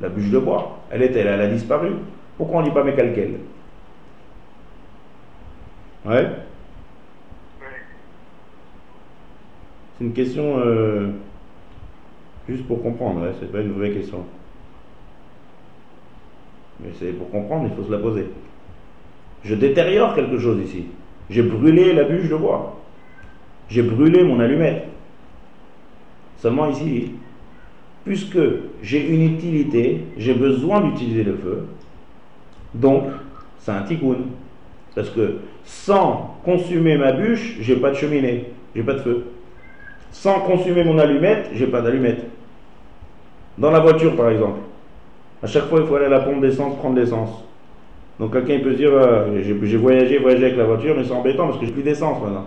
[0.00, 0.78] la bûche de bois.
[0.90, 1.90] Elle était là, elle a disparu.
[2.38, 3.34] Pourquoi on ne dit pas mécalquel?
[6.04, 6.28] Ouais
[9.96, 11.10] C'est une question euh,
[12.48, 14.24] juste pour comprendre, ouais, c'est pas une vraie question.
[16.80, 18.26] Mais c'est pour comprendre, il faut se la poser.
[19.44, 20.86] Je détériore quelque chose ici.
[21.30, 22.80] J'ai brûlé la bûche de bois.
[23.68, 24.88] J'ai brûlé mon allumette.
[26.38, 27.12] Seulement ici,
[28.04, 28.38] puisque
[28.82, 31.66] j'ai une utilité, j'ai besoin d'utiliser le feu,
[32.74, 33.04] donc
[33.58, 34.16] c'est un tikkun.
[34.94, 39.24] Parce que sans consumer ma bûche, j'ai pas de cheminée, j'ai pas de feu.
[40.10, 42.26] Sans consumer mon allumette, j'ai pas d'allumette.
[43.56, 44.60] Dans la voiture, par exemple,
[45.42, 47.44] à chaque fois, il faut aller à la pompe d'essence, prendre l'essence.
[48.20, 51.46] Donc quelqu'un peut se dire, euh, j'ai voyagé, voyagé avec la voiture, mais c'est embêtant
[51.46, 52.46] parce que j'ai plus d'essence maintenant.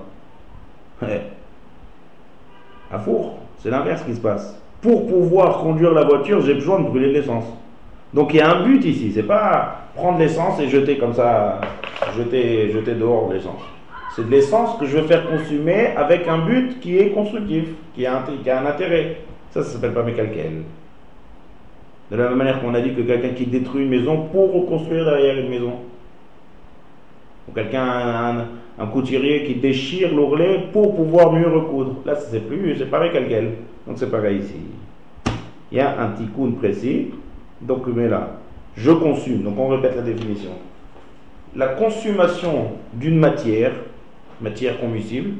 [2.91, 4.61] À four, c'est l'inverse qui se passe.
[4.81, 7.45] Pour pouvoir conduire la voiture, j'ai besoin de brûler de l'essence.
[8.13, 11.59] Donc il y a un but ici, c'est pas prendre l'essence et jeter comme ça,
[12.15, 13.61] jeter, jeter dehors l'essence.
[14.15, 18.05] C'est de l'essence que je vais faire consumer avec un but qui est constructif, qui
[18.05, 19.17] a un, qui a un intérêt.
[19.51, 20.63] Ça, ça s'appelle pas mécalquel.
[22.11, 25.05] De la même manière qu'on a dit que quelqu'un qui détruit une maison pour reconstruire
[25.05, 25.73] derrière une maison.
[27.49, 28.47] Ou quelqu'un, un,
[28.79, 31.95] un, couturier qui déchire l'ourlet pour pouvoir mieux recoudre.
[32.05, 33.51] Là, c'est plus, c'est pas mécalquel.
[33.85, 34.55] Donc c'est pareil ici.
[35.71, 37.11] Il y a un tikkun précis.
[37.61, 38.37] Donc, mais là,
[38.77, 39.43] je consume.
[39.43, 40.51] Donc on répète la définition.
[41.55, 43.71] La consommation d'une matière,
[44.41, 45.35] matière combustible,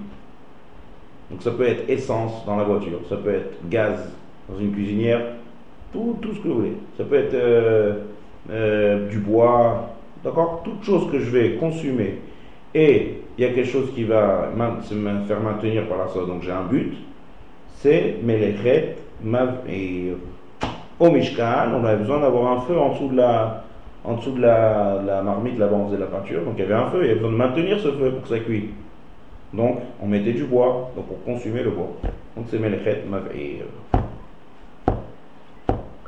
[1.29, 4.11] donc ça peut être essence dans la voiture, ça peut être gaz
[4.47, 5.21] dans une cuisinière,
[5.91, 6.77] tout, tout ce que vous voulez.
[6.97, 7.93] Ça peut être euh,
[8.49, 9.89] euh, du bois,
[10.23, 10.61] d'accord?
[10.63, 12.19] Toute chose que je vais consommer
[12.73, 16.43] et il y a quelque chose qui va me faire maintenir par la sorte, donc
[16.43, 16.93] j'ai un but,
[17.77, 20.15] c'est Melechet Mavir.
[20.99, 23.63] Au Mishkan, on avait besoin d'avoir un feu en dessous de la,
[24.05, 26.75] en dessous de la, la marmite, là-bas on faisait la peinture, donc il y avait
[26.75, 28.69] un feu, il y avait besoin de maintenir ce feu pour que ça cuise.
[29.53, 31.87] Donc on mettait du bois, donc pour consumer le bois.
[32.35, 33.65] Donc c'est Melechet Mavir.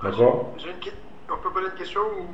[0.04, 0.54] D'accord?
[1.30, 2.26] On peut poser une question ou...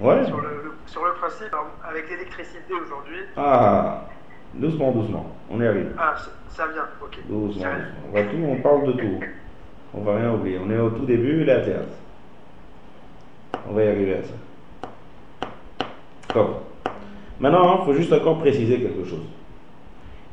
[0.04, 0.24] Ouais.
[0.26, 1.52] sur, le, sur le principe,
[1.84, 3.18] avec l'électricité aujourd'hui.
[3.36, 4.04] Ah,
[4.54, 5.92] doucement, doucement, on y arrive.
[5.98, 6.14] Ah,
[6.50, 7.18] ça vient, ok.
[7.28, 7.68] Doucement, doucement.
[8.08, 9.20] On, va tout, on parle de tout.
[9.94, 10.60] On va rien oublier.
[10.64, 11.80] On est au tout début, la terre.
[13.68, 15.48] On va y arriver à ça.
[16.32, 16.54] Comme.
[17.40, 19.26] Maintenant, il faut juste encore préciser quelque chose.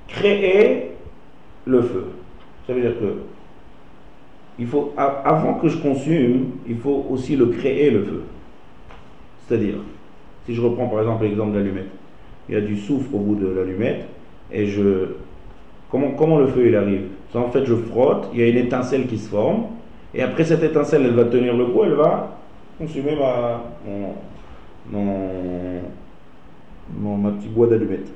[0.07, 0.91] Créer
[1.65, 2.07] le feu.
[2.65, 3.17] Ça veut dire que
[4.57, 8.23] il faut, avant que je consume, il faut aussi le créer le feu.
[9.45, 9.75] C'est-à-dire,
[10.45, 11.89] si je reprends par exemple l'exemple de l'allumette,
[12.47, 14.05] il y a du soufre au bout de l'allumette,
[14.51, 15.07] et je.
[15.91, 17.03] Comment, comment le feu il arrive?
[17.33, 19.65] En fait, je frotte, il y a une étincelle qui se forme,
[20.13, 22.37] et après cette étincelle, elle va tenir le coup, elle va
[22.77, 23.61] consumer ma,
[24.91, 25.81] mon,
[26.93, 28.07] mon, ma petit bois d'allumette.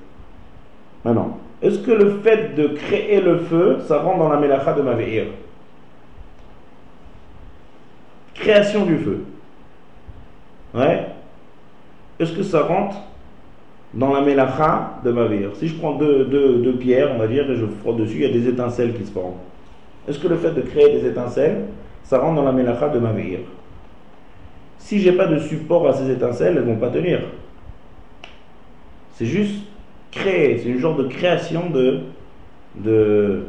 [1.04, 4.82] Maintenant, est-ce que le fait de créer le feu, ça rentre dans la mélacha de
[4.82, 5.28] ma veillère
[8.34, 9.26] Création du feu.
[10.74, 11.08] Ouais.
[12.20, 12.96] Est-ce que ça rentre
[13.94, 17.56] dans la mélacha de ma veillère Si je prends deux, pierres, on va dire, et
[17.56, 19.38] je frotte dessus, il y a des étincelles qui se forment.
[20.08, 21.66] Est-ce que le fait de créer des étincelles,
[22.04, 23.40] ça rentre dans la mélacha de ma veillère
[24.80, 27.20] Si j'ai pas de support à ces étincelles, elles vont pas tenir.
[29.14, 29.64] C'est juste
[30.12, 32.02] créer, c'est une genre de création de
[32.76, 33.44] de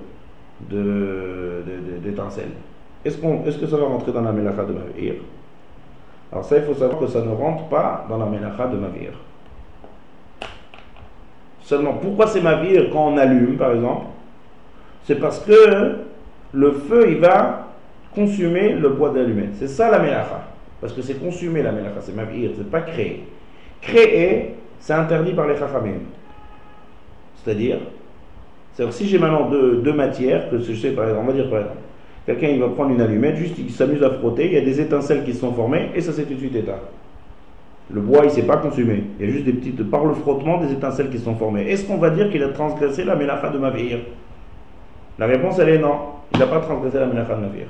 [2.02, 2.44] d'étincelles.
[2.44, 5.14] De, est-ce, qu'on, est-ce que ça va rentrer dans la mélacha de Mavir?
[6.30, 9.12] Alors ça, il faut savoir que ça ne rentre pas dans la mélacha de Mavir.
[11.62, 14.06] Seulement, pourquoi c'est Mavir quand on allume, par exemple?
[15.04, 15.96] C'est parce que
[16.52, 17.68] le feu, il va
[18.14, 19.54] consumer le bois d'allumette.
[19.54, 20.49] C'est ça la mélacha.
[20.80, 23.24] Parce que c'est consumer la mélacha, c'est Mavir, c'est pas créer.
[23.82, 26.00] Créer, c'est interdit par les chachamim.
[27.36, 27.78] C'est-à-dire,
[28.72, 31.50] c'est-à-dire si j'ai maintenant deux, deux matières, que je sais par exemple, on va dire
[31.50, 31.78] par exemple,
[32.26, 34.80] quelqu'un il va prendre une allumette, juste il s'amuse à frotter, il y a des
[34.80, 36.80] étincelles qui se sont formées et ça s'est tout de suite éteint.
[37.92, 40.58] Le bois il s'est pas consumé, il y a juste des petites, par le frottement,
[40.58, 41.70] des étincelles qui se sont formées.
[41.70, 43.98] Est-ce qu'on va dire qu'il a transgressé la mélacha de Mavir?
[45.18, 45.96] La réponse elle est non,
[46.32, 47.66] il n'a pas transgressé la mélacha de Mavir.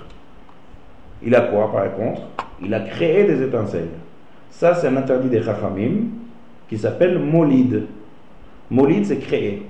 [1.23, 2.23] Il a quoi par contre?
[2.63, 3.89] Il a créé des étincelles.
[4.51, 6.09] Ça c'est un interdit des Chachamim
[6.69, 7.85] qui s'appelle molid.
[8.71, 9.63] Molid c'est créer.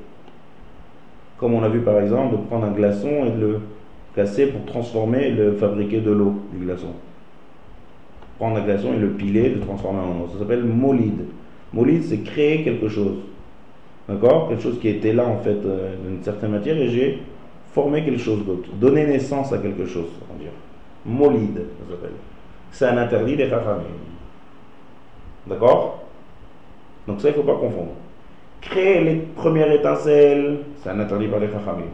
[1.39, 3.61] Comme on a vu par exemple de prendre un glaçon et de le
[4.15, 6.89] casser pour transformer et le fabriquer de l'eau du glaçon.
[8.39, 10.29] Prendre un glaçon et le piler, le transformer en eau.
[10.33, 11.25] Ça s'appelle molid.
[11.73, 13.19] Molid c'est créer quelque chose.
[14.09, 14.49] D'accord?
[14.49, 17.23] Quelque chose qui était là en fait euh, d'une certaine matière et j'ai
[17.73, 18.69] formé quelque chose d'autre.
[18.81, 20.53] Donner naissance à quelque chose, on va dire.
[21.07, 22.13] Molid, ça s'appelle.
[22.73, 23.85] C'est un interdit des Chachamim.
[25.47, 26.03] D'accord?
[27.07, 27.93] Donc ça, il ne faut pas confondre.
[28.61, 31.91] Créer les premières étincelles, c'est un interdit par les Chachamim.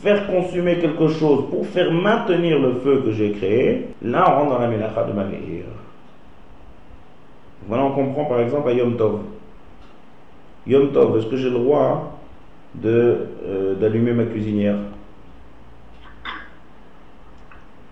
[0.00, 4.50] Faire consumer quelque chose pour faire maintenir le feu que j'ai créé, là on rentre
[4.50, 5.64] dans la mélacha de Mameir.
[7.68, 9.20] Voilà, on comprend par exemple à Yom Tov.
[10.66, 12.18] Yom Tov, est-ce que j'ai le droit
[12.84, 14.74] euh, d'allumer ma cuisinière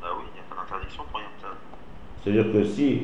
[0.02, 1.54] Bah oui, il n'y a pas d'interdiction pour Yom Tov.
[2.22, 3.02] C'est-à-dire que si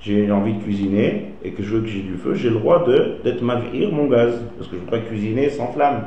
[0.00, 2.84] j'ai envie de cuisiner et que je veux que j'ai du feu, j'ai le droit
[2.84, 4.40] de, d'être mavir mon gaz.
[4.56, 6.04] Parce que je ne peux pas cuisiner sans flamme.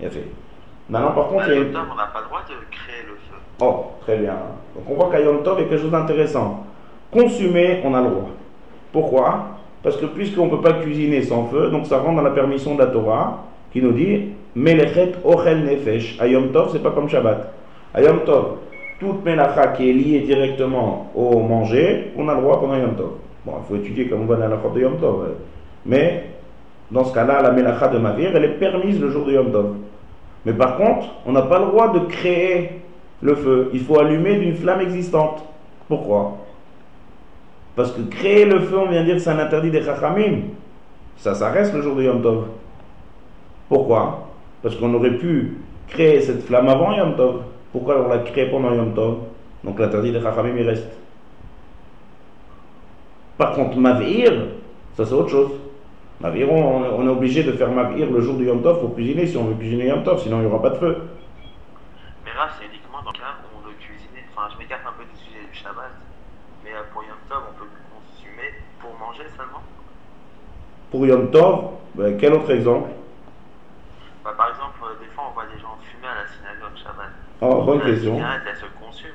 [0.00, 0.26] Il a fait.
[0.88, 3.36] Maintenant, par contre, il y a on n'a pas le droit de créer le feu.
[3.60, 4.36] Oh, très bien.
[4.74, 6.66] Donc on voit qu'à Yom Tov, il y a quelque chose d'intéressant.
[7.10, 8.30] Consumer, on a le droit.
[8.92, 9.58] Pourquoi?
[9.82, 12.74] Parce que puisqu'on ne peut pas cuisiner sans feu, donc ça rentre dans la permission
[12.74, 16.18] de la Torah qui nous dit Melechet ochel nefesh.
[16.20, 17.52] À Yom Tov, c'est pas comme Shabbat.
[17.94, 18.58] À Yom Tov,
[19.02, 23.10] toute melacha qui est liée directement au manger, on a le droit pendant Yom Tov.
[23.44, 25.30] Bon, il faut étudier comme on va dans la de Yom Tov.
[25.84, 26.26] Mais
[26.90, 29.74] dans ce cas-là, la melacha de Mavir, elle est permise le jour de Yom Tov.
[30.46, 32.82] Mais par contre, on n'a pas le droit de créer
[33.20, 33.70] le feu.
[33.72, 35.44] Il faut allumer d'une flamme existante.
[35.88, 36.38] Pourquoi?
[37.74, 40.42] Parce que créer le feu, on vient dire que c'est un interdit des chachamim.
[41.16, 42.44] Ça, ça reste le jour de Yom Tov.
[43.68, 44.28] Pourquoi?
[44.62, 47.42] Parce qu'on aurait pu créer cette flamme avant Yom Tov.
[47.72, 49.18] Pourquoi on l'a créée pendant Yom Tov
[49.64, 50.90] Donc l'interdit des chachamim, il reste.
[53.38, 54.30] Par contre, Mavir,
[54.94, 55.52] ça c'est autre chose.
[56.20, 59.26] Mavir, on, on est obligé de faire Mavir le jour du Yom Tov pour cuisiner
[59.26, 61.08] si on veut cuisiner Yom Tov, sinon il n'y aura pas de feu.
[62.24, 64.22] Mais là, c'est uniquement dans le cas où on veut cuisiner.
[64.36, 65.90] Enfin, je m'écarte un peu du sujet du Shabbat.
[66.62, 69.62] Mais euh, pour Yom Tov, on peut consommer pour manger seulement?
[70.90, 72.90] Pour Yom Tov, ben, quel autre exemple?
[74.22, 77.10] Bah, par exemple, euh, des fois, on voit des gens fumer à la synagogue Shabbat.
[77.44, 78.14] Oh, bonne la question.
[78.14, 79.10] cigarette, elle se consume.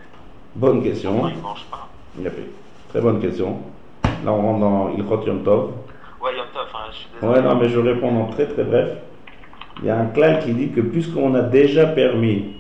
[0.54, 1.12] Bonne question.
[1.14, 1.88] Pourquoi ne mangent pas
[2.20, 2.50] Il a fait.
[2.90, 3.60] Très bonne question.
[4.04, 5.72] Là, on rentre dans Ilchot Yom Tov.
[6.22, 7.34] Ouais, Yom Tov, enfin, je suis désolé.
[7.34, 8.98] Ouais, non, mais je réponds en très très bref.
[9.80, 12.58] Il y a un clal qui dit que puisqu'on a déjà permis,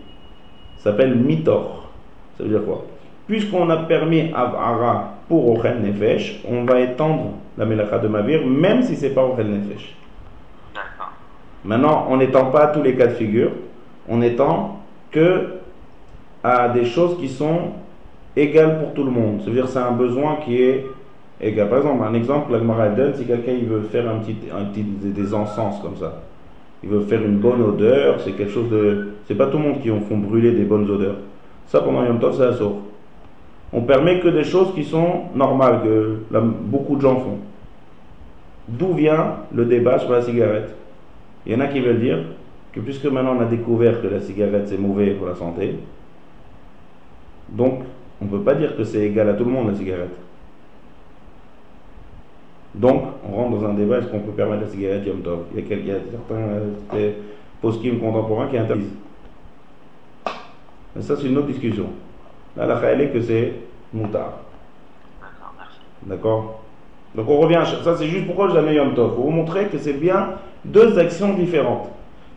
[0.77, 1.89] ça s'appelle mitor.
[2.37, 2.85] Ça veut dire quoi?
[3.27, 8.83] Puisqu'on a permis Avara pour Ochel Nefesh, on va étendre la Melacha de Mavir, même
[8.83, 9.95] si c'est pas Ochel Nefesh.
[10.73, 11.11] D'accord.
[11.65, 13.51] Maintenant, on n'étend pas à tous les cas de figure,
[14.07, 14.79] on étend
[15.11, 15.56] que
[16.47, 17.71] à des choses qui sont
[18.35, 19.41] égales pour tout le monde.
[19.41, 20.85] Ça veut dire que c'est un besoin qui est
[21.41, 21.69] égal.
[21.69, 24.83] Par exemple, un exemple, elle donne, si quelqu'un il veut faire un petit, un petit,
[24.83, 26.21] des, encens comme ça,
[26.83, 29.09] il veut faire une bonne odeur, c'est quelque chose de...
[29.27, 31.15] C'est pas tout le monde qui en font brûler des bonnes odeurs.
[31.67, 32.75] Ça, pendant Yom Tov, c'est la sauve.
[33.73, 37.39] On permet que des choses qui sont normales, que beaucoup de gens font.
[38.69, 40.73] D'où vient le débat sur la cigarette?
[41.45, 42.19] Il y en a qui veulent dire
[42.71, 45.75] que puisque maintenant on a découvert que la cigarette c'est mauvais pour la santé,
[47.49, 47.81] donc
[48.21, 50.15] on ne peut pas dire que c'est égal à tout le monde la cigarette.
[52.75, 55.39] Donc on rentre dans un débat, est-ce qu'on peut permettre la cigarette Yom Tov?
[55.53, 56.41] Il y a, quel- il y a certains
[56.95, 57.11] euh,
[57.61, 58.93] post-kim contemporains qui interdisent.
[60.95, 61.87] Mais ça c'est une autre discussion.
[62.55, 63.53] Là la réalité est que c'est
[63.93, 64.33] moutard.
[65.21, 65.79] D'accord, merci.
[66.03, 66.61] D'accord?
[67.15, 69.15] Donc on revient à ça, c'est juste pourquoi je l'ai Yom Tov.
[69.15, 70.33] Pour vous montrer que c'est bien
[70.65, 71.89] deux actions différentes.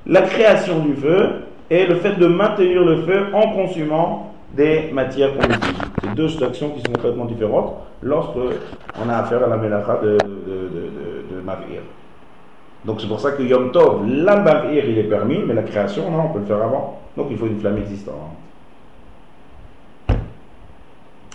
[0.07, 5.33] La création du feu et le fait de maintenir le feu en consumant des matières
[5.33, 5.87] combustibles.
[6.03, 8.39] C'est deux actions qui sont complètement différentes lorsque
[9.01, 11.83] on a affaire à la mélacha de, de, de Mavir.
[12.85, 16.11] Donc c'est pour ça que Yom Tov, la Mavir, il est permis, mais la création,
[16.11, 17.01] non, on peut le faire avant.
[17.17, 18.15] Donc il faut une flamme existante.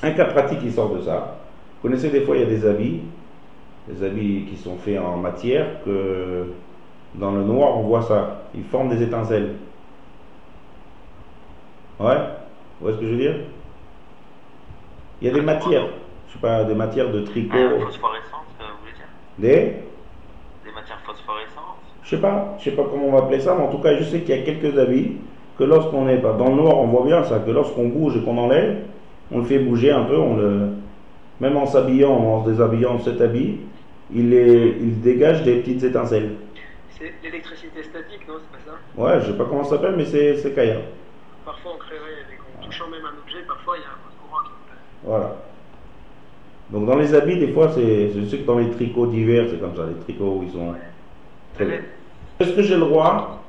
[0.04, 1.38] Un cas pratique qui sort de ça.
[1.82, 3.02] Vous connaissez des fois, il y a des habits,
[3.88, 6.48] des habits qui sont faits en matière, que
[7.16, 8.42] dans le noir, on voit ça.
[8.54, 9.54] Ils forment des étincelles.
[12.00, 12.18] Ouais
[12.80, 13.36] Vous voyez ce que je veux dire?
[15.22, 15.88] Il y a des matières,
[16.28, 19.08] je sais pas, des matières de tricot, Ah, phosphorescentes, euh, vous voulez dire?
[19.38, 20.66] Des...
[20.66, 21.78] Des matières phosphorescentes?
[22.04, 23.96] Je sais pas, je sais pas comment on va appeler ça, mais en tout cas,
[23.96, 25.18] je sais qu'il y a quelques habits
[25.58, 28.38] que lorsqu'on est dans le noir, on voit bien ça, que lorsqu'on bouge et qu'on
[28.38, 28.84] enlève,
[29.32, 30.70] on le fait bouger un peu, on le,
[31.40, 33.60] même en s'habillant, en se déshabillant de cet habit,
[34.14, 36.36] il, est, il dégage des petites étincelles.
[36.92, 38.36] C'est l'électricité statique, non?
[38.40, 39.02] C'est pas ça?
[39.02, 40.78] Ouais, je sais pas comment ça s'appelle, mais c'est Kaya.
[41.44, 41.80] Parfois on
[42.78, 44.78] touchant même un objet, parfois il y a un courant qui passe.
[45.04, 45.36] Voilà.
[46.72, 49.60] Donc dans les habits, des fois, c'est, je sais que dans les tricots d'hiver, c'est
[49.60, 50.74] comme ça, les tricots où ils sont
[51.54, 51.80] très bien.
[52.40, 53.44] Est-ce que j'ai le droit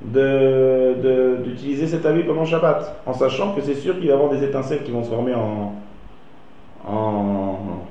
[0.00, 3.02] de, de- d'utiliser cet habit pendant Shabbat?
[3.04, 5.34] En sachant que c'est sûr qu'il va y avoir des étincelles qui vont se former
[5.34, 5.74] en.
[6.86, 7.82] en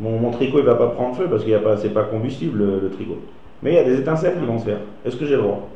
[0.00, 2.04] mon, mon tricot il va pas prendre feu parce qu'il y a pas, c'est pas
[2.04, 3.18] combustible le, le tricot.
[3.62, 4.78] Mais il y a des étincelles qui vont se faire.
[5.04, 5.68] Est-ce que j'ai le droit?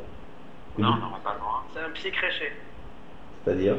[0.79, 1.63] Non, on n'aurait pas le droit.
[1.71, 2.51] C'est un psy créché.
[3.45, 3.75] C'est-à-dire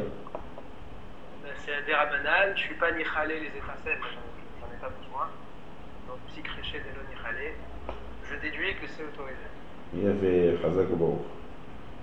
[1.43, 3.99] Ben, C'est un dérabanal, je suis pas ni khalé les étincelles,
[4.61, 5.27] j'en ai pas besoin.
[6.09, 7.55] Donc psy créché de ni khalé,
[8.31, 9.47] je déduis que c'est autorisé.
[9.95, 11.27] Il a fait Chazak au Baruch.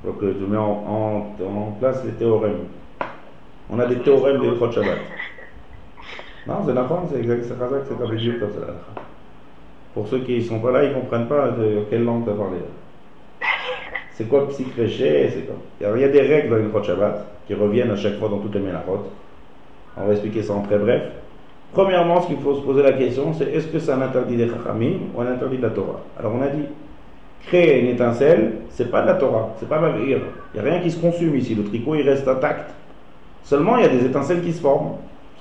[0.03, 0.63] Donc euh, tu mets en,
[1.41, 2.67] en- en place les théorèmes.
[3.69, 4.97] On a des théorèmes des Chod Shabbat.
[6.45, 8.67] Non, c'est Nachon, c'est exact, c'est Chazak, c'est comme ça.
[9.93, 12.31] Pour ceux qui ne sont pas là, ils ne comprennent pas de quelle langue tu
[12.31, 12.57] as parlé.
[14.11, 15.29] C'est quoi psychréché
[15.79, 18.55] il y a des règles dans les Shabbat qui reviennent à chaque fois dans toutes
[18.55, 19.07] les Melachot.
[19.97, 21.03] On va expliquer ça en très bref.
[21.73, 24.47] Premièrement, ce qu'il faut se poser la question, c'est est-ce que c'est un interdit des
[24.47, 26.01] Chachamim ou un interdit de la Torah?
[26.19, 26.65] Alors on a dit,
[27.47, 30.79] créer une étincelle, c'est pas de la Torah, c'est pas ma Il n'y a rien
[30.79, 32.71] qui se consume ici, le tricot il reste intact.
[33.43, 34.93] Seulement il y a des étincelles qui se forment.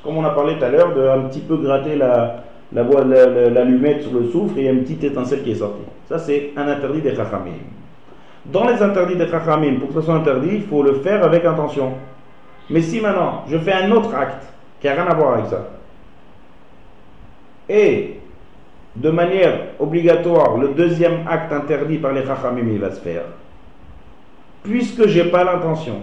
[0.03, 2.42] Comme on a parlé tout à l'heure, de un petit peu gratter la,
[2.72, 5.53] la voie- la- l'allumette sur le soufre et il y a une petite étincelle qui
[5.53, 5.84] est sortie.
[6.09, 7.53] Ça c'est un interdit des Chachamim.
[8.47, 11.45] Dans les interdits des Chachamim, pour que ce soit interdit, il faut le faire avec
[11.45, 11.93] intention.
[12.70, 14.45] Mais si maintenant je fais un autre acte
[14.80, 15.68] qui n'a rien à voir avec ça,
[17.68, 18.18] et
[18.97, 23.22] de manière obligatoire, le deuxième acte interdit par les Chachamim, il va se faire.
[24.64, 26.01] Puisque j'ai pas l'intention,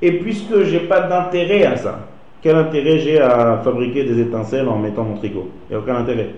[0.00, 2.00] et puisque j'ai pas d'intérêt à ça,
[2.42, 5.48] quel intérêt j'ai à fabriquer des étincelles en mettant mon tricot?
[5.68, 6.30] Il n'y a aucun intérêt.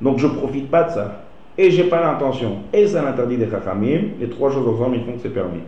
[0.00, 1.22] Donc je profite pas de ça.
[1.58, 2.58] Et j'ai pas l'intention.
[2.72, 4.02] Et c'est un interdit des Chachamim.
[4.18, 5.60] Les trois choses ensemble, ils font que c'est permis.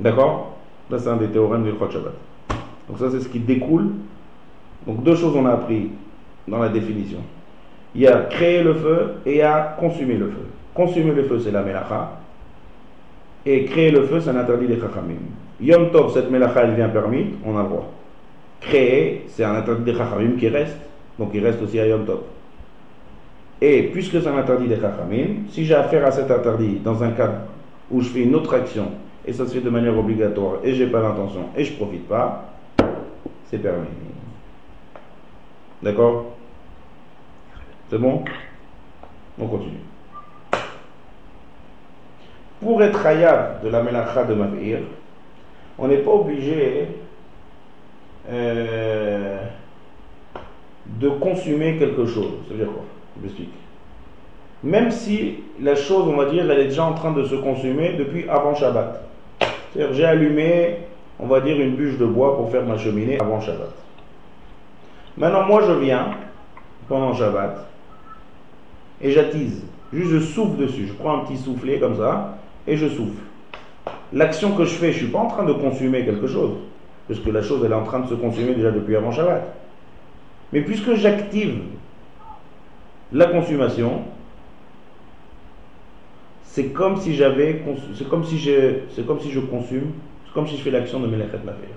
[0.00, 0.56] D'accord?
[0.90, 2.14] Ça, c'est un des théorèmes du Chod Shabbat.
[2.88, 3.90] Donc ça, c'est ce qui découle.
[4.86, 5.90] Donc deux choses on a appris
[6.46, 7.18] dans la définition.
[7.94, 10.46] Il y a créer le feu et il y a consumer le feu.
[10.72, 12.20] Consumer le feu, c'est la melacha.
[13.44, 15.16] Et créer le feu, c'est un interdit des chachamim.
[15.60, 17.92] Yom Tov, cette melacha, elle vient permis, on a le droit.
[18.60, 20.76] Créer, c'est un interdit des chachamim qui reste.
[21.18, 22.20] Donc il reste aussi à Yom Tov.
[23.60, 27.10] Et puisque c'est un interdit des chachamim, si j'ai affaire à cet interdit dans un
[27.10, 27.40] cadre
[27.90, 28.92] où je fais une autre action,
[29.26, 32.52] et ça se fait de manière obligatoire, et j'ai pas l'intention, et je profite pas,
[33.46, 33.88] c'est permis.
[35.82, 36.26] D'accord?
[37.90, 38.24] C'est bon?
[39.40, 39.80] On continue.
[42.60, 44.80] Pour être hayab de la melacha de Mavir,
[45.78, 46.88] on n'est pas obligé
[48.28, 49.38] euh,
[50.86, 52.32] de consommer quelque chose.
[52.46, 52.84] Ça veut dire quoi?
[54.62, 57.94] Même si la chose, on va dire, elle est déjà en train de se consumer
[57.94, 59.02] depuis avant Shabbat.
[59.72, 60.78] C'est-à-dire, j'ai allumé,
[61.20, 63.72] on va dire, une bûche de bois pour faire ma cheminée avant Shabbat.
[65.16, 66.10] Maintenant, moi, je viens
[66.88, 67.66] pendant Shabbat
[69.00, 69.62] et j'attise.
[69.92, 70.86] Juste, je souffle dessus.
[70.88, 73.22] Je prends un petit soufflet comme ça et je souffle.
[74.12, 76.52] L'action que je fais, je ne suis pas en train de consumer quelque chose.
[77.06, 79.54] Parce que la chose, elle est en train de se consumer déjà depuis avant Shabbat.
[80.52, 81.60] Mais puisque j'active
[83.12, 84.02] la consommation,
[86.44, 88.24] c'est comme si je, c'est c'est comme
[90.46, 91.68] si je fais l'action de Melechet Mafir.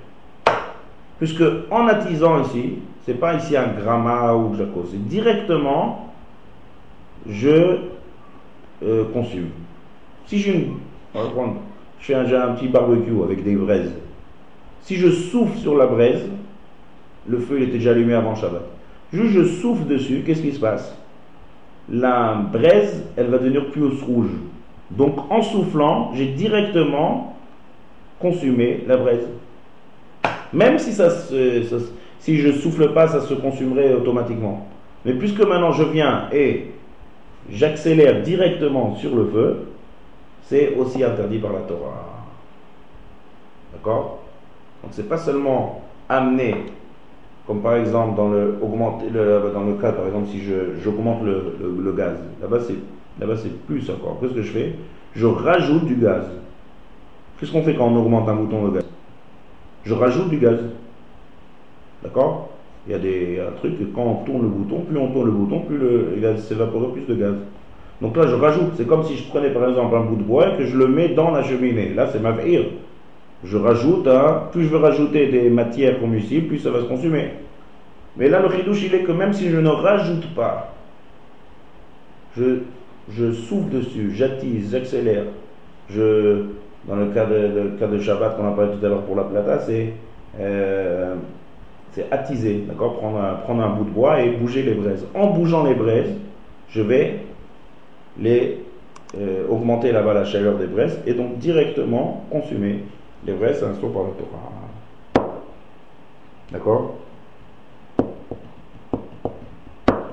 [1.19, 6.13] Puisque en attisant ici, c'est pas ici un gramma ou jaco, c'est directement
[7.27, 7.77] je
[8.83, 9.49] euh, consume.
[10.25, 10.71] Si j'ai
[11.13, 11.19] je
[11.99, 13.93] fais un, petit barbecue avec des braises.
[14.81, 16.23] Si je souffle sur la braise,
[17.27, 18.63] le feu il était déjà allumé avant Shabbat.
[19.13, 20.97] Je souffle dessus, qu'est-ce qui se passe?
[21.91, 24.29] La braise, elle va devenir plus rouge.
[24.91, 27.35] Donc en soufflant, j'ai directement
[28.19, 29.27] consumé la braise.
[30.53, 31.63] Même si, ça se-
[32.25, 34.67] je souffle pas, ça se consumerait automatiquement.
[35.03, 36.67] Mais puisque maintenant je viens et
[37.49, 39.67] j'accélère directement sur le feu,
[40.43, 42.25] c'est aussi interdit par la Torah.
[43.73, 44.19] D'accord?
[44.83, 46.55] Donc c'est pas seulement amener,
[47.47, 48.57] comme par exemple dans le,
[49.53, 50.41] dans le cas par exemple si
[50.83, 52.75] j'augmente le, le- gaz, là-bas c'est
[53.37, 54.17] c'est plus encore.
[54.19, 54.75] Qu'est-ce que je fais?
[55.13, 56.25] Je rajoute du gaz.
[57.39, 58.85] Qu'est-ce qu'on fait quand on augmente un bouton de gaz?
[59.83, 60.59] Je rajoute du gaz.
[62.03, 62.49] D'accord?
[62.87, 65.25] Il y a des un truc que quand on tourne le bouton, plus on tourne
[65.25, 67.35] le bouton, plus le, il va s'évaporer plus de gaz.
[68.01, 70.53] Donc là, je rajoute, c'est comme si je prenais par exemple un bout de bois
[70.53, 71.93] et que je le mets dans la cheminée.
[71.93, 72.69] Là, c'est ma veille.
[73.43, 77.31] Je rajoute, hein, plus je veux rajouter des matières combustibles, plus ça va se consumer.
[78.17, 80.73] Mais là, le chidouche, il est que même si je ne rajoute pas,
[82.37, 85.25] je, souffle dessus, j'attise, j'accélère.
[86.87, 89.23] Dans le cas de, cas de Shabbat qu'on a parlé tout à l'heure pour la
[89.23, 89.93] plata, c'est
[90.39, 91.15] euh,
[92.09, 95.05] attiser, d'accord prendre un, prendre un bout de bois et bouger les braises.
[95.13, 96.15] En bougeant les braises,
[96.69, 97.19] je vais
[98.19, 98.59] les
[99.17, 102.79] euh, augmenter là-bas la chaleur des braises et donc directement consumer
[103.25, 105.29] les c'est un par le Torah.
[106.51, 106.97] D'accord?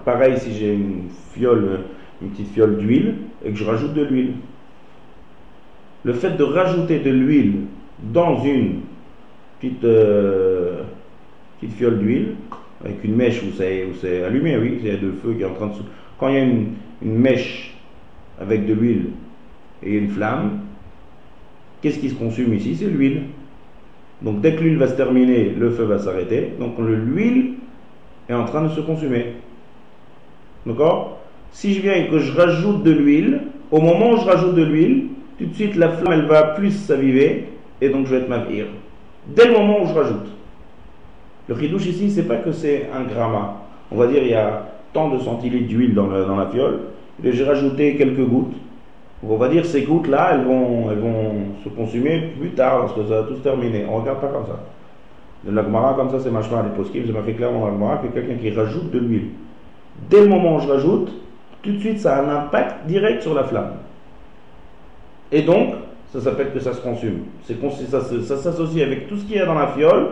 [0.04, 1.80] Pareil si j'ai une fiole,
[2.22, 4.34] une petite fiole d'huile et que je rajoute de l'huile.
[6.04, 7.62] Le fait de rajouter de l'huile
[8.02, 8.80] dans une
[9.58, 10.82] petite, euh,
[11.60, 12.36] petite fiole d'huile,
[12.84, 15.54] avec une mèche où c'est, allumé, oui, il y a de feu qui est en
[15.54, 15.72] train de...
[16.18, 17.76] Quand il y a une, une mèche
[18.40, 19.10] avec de l'huile
[19.82, 20.60] et une flamme,
[21.80, 22.76] qu'est-ce qui se consume ici?
[22.76, 23.22] C'est l'huile.
[24.22, 26.52] Donc dès que l'huile va se terminer, le feu va s'arrêter.
[26.58, 27.54] Donc l'huile
[28.28, 29.34] est en train de se consumer.
[30.66, 31.18] D'accord?
[31.52, 34.64] Si je viens et que je rajoute de l'huile, au moment où je rajoute de
[34.64, 35.06] l'huile,
[35.38, 37.46] tout de suite la flamme elle va plus s'aviver
[37.80, 38.66] et donc je vais être mavir.
[39.34, 40.28] Dès le moment où je rajoute.
[41.48, 43.62] Le ridouche ici, c'est pas que c'est un gramma.
[43.90, 46.80] On va dire il y a tant de centilitres d'huile dans, dans la fiole,
[47.22, 48.56] et j'ai rajouté quelques gouttes.
[49.26, 53.02] On va dire ces gouttes-là, elles vont, elles vont se consumer plus tard, parce que
[53.02, 53.84] ça va tout se terminer.
[53.90, 54.60] On regarde pas comme ça.
[55.44, 58.34] De l'agmara, comme ça, c'est machma les poskim, ça m'a fait clairement l'agmara que quelqu'un
[58.34, 59.28] qui rajoute de l'huile.
[60.08, 61.12] Dès le moment où je rajoute,
[61.62, 63.72] tout de suite, ça a un impact direct sur la flamme.
[65.32, 65.74] Et donc,
[66.12, 67.24] ça s'appelle que ça se consume.
[67.42, 70.08] Ça, ça s'associe avec tout ce qu'il y a dans la fiole,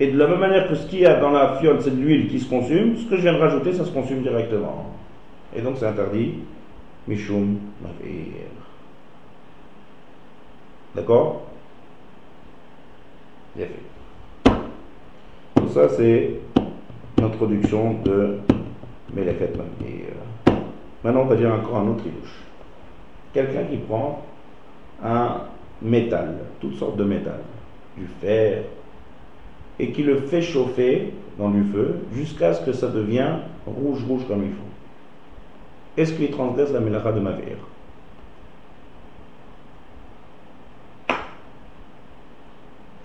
[0.00, 2.00] et de la même manière que ce qu'il y a dans la fiole, c'est de
[2.00, 4.86] l'huile qui se consume, ce que je viens de rajouter, ça se consume directement.
[5.56, 6.34] Et donc c'est interdit.
[7.08, 8.50] Mishum Mavir.
[10.94, 11.42] D'accord
[13.56, 14.52] Bien fait.
[15.56, 16.34] Tout ça, c'est
[17.18, 18.40] l'introduction de
[19.14, 20.60] Melechet Mavir.
[21.02, 22.42] Maintenant, on va dire encore un autre ilouche.
[23.32, 24.22] Quelqu'un qui prend
[25.02, 25.44] un
[25.80, 27.40] métal, toutes sortes de métal,
[27.96, 28.64] du fer,
[29.78, 34.26] et qui le fait chauffer dans du feu jusqu'à ce que ça devienne rouge, rouge
[34.28, 34.77] comme il faut.
[35.98, 37.56] Est-ce qu'il transgresse la mélacha de Mavir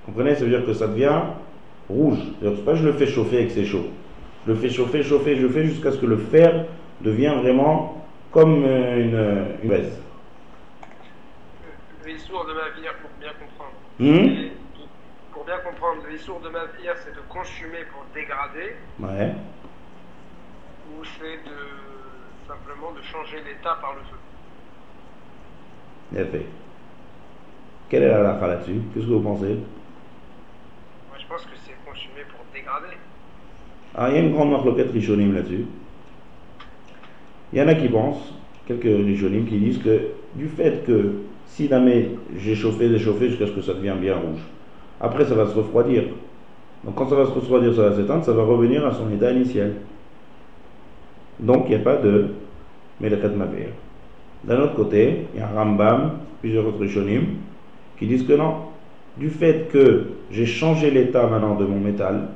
[0.06, 0.36] Comprenez?
[0.36, 1.22] Ça veut dire que ça devient
[1.90, 2.20] rouge.
[2.40, 3.88] C'est pas je le fais chauffer et que c'est chaud.
[4.46, 6.66] Je le fais chauffer, chauffer, je fais jusqu'à ce que le fer
[7.02, 10.00] devienne vraiment comme une, une baisse.
[12.06, 13.74] Le sourd de Mavir, pour bien comprendre.
[13.98, 14.50] Hmm?
[15.34, 18.76] pour bien comprendre, le sourd de Mavir, c'est de consumer pour dégrader.
[19.00, 19.34] Ouais.
[20.92, 21.93] Ou c'est de
[22.48, 24.18] simplement de changer l'état par le feu.
[27.90, 28.82] Quelle est la lacha là-dessus?
[28.94, 29.56] Qu'est-ce que vous pensez?
[31.10, 32.98] Moi, je pense que c'est consumé pour dégrader.
[33.96, 35.66] Ah, il y a une grande marloquette rishonim là-dessus.
[37.52, 38.34] Il y en a qui pensent,
[38.68, 43.46] quelques rishonim, qui disent que du fait que si jamais j'ai chauffé, j'ai chauffé jusqu'à
[43.46, 44.42] ce que ça devienne bien rouge,
[45.00, 46.06] après ça va se refroidir.
[46.84, 49.32] Donc quand ça va se refroidir, ça va s'éteindre, ça va revenir à son état
[49.32, 49.74] initial.
[51.40, 52.28] Donc il n'y a pas de
[53.02, 53.68] Melechet Mavir.
[54.44, 57.24] D'un autre côté, il y a Rambam, plusieurs autres Rishonim,
[57.98, 58.56] qui disent que non.
[59.18, 62.30] Du fait que j'ai changé l'état maintenant de mon métal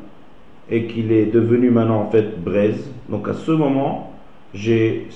[0.69, 4.13] et qu'il est devenu maintenant en fait braise, donc à ce moment,
[4.53, 5.07] c'est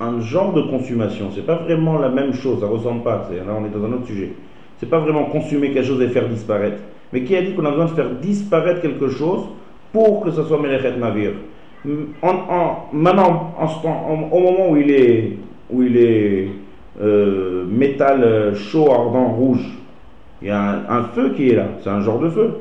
[0.00, 1.30] un genre de consommation.
[1.34, 3.28] C'est pas vraiment la même chose, ça ressemble pas.
[3.30, 4.32] Là, on est dans un autre sujet.
[4.78, 6.78] C'est pas vraiment consommer quelque chose et faire disparaître.
[7.12, 9.42] Mais qui a dit qu'on a besoin de faire disparaître quelque chose
[9.92, 11.32] pour que ce soit Melechet Mavir
[12.22, 13.54] en, maintenant,
[14.30, 14.90] au moment où il
[15.96, 16.48] est,
[17.00, 19.66] euh, métal chaud, ardent, rouge,
[20.40, 21.66] il y a un, feu qui est là.
[21.82, 22.54] C'est un genre de feu.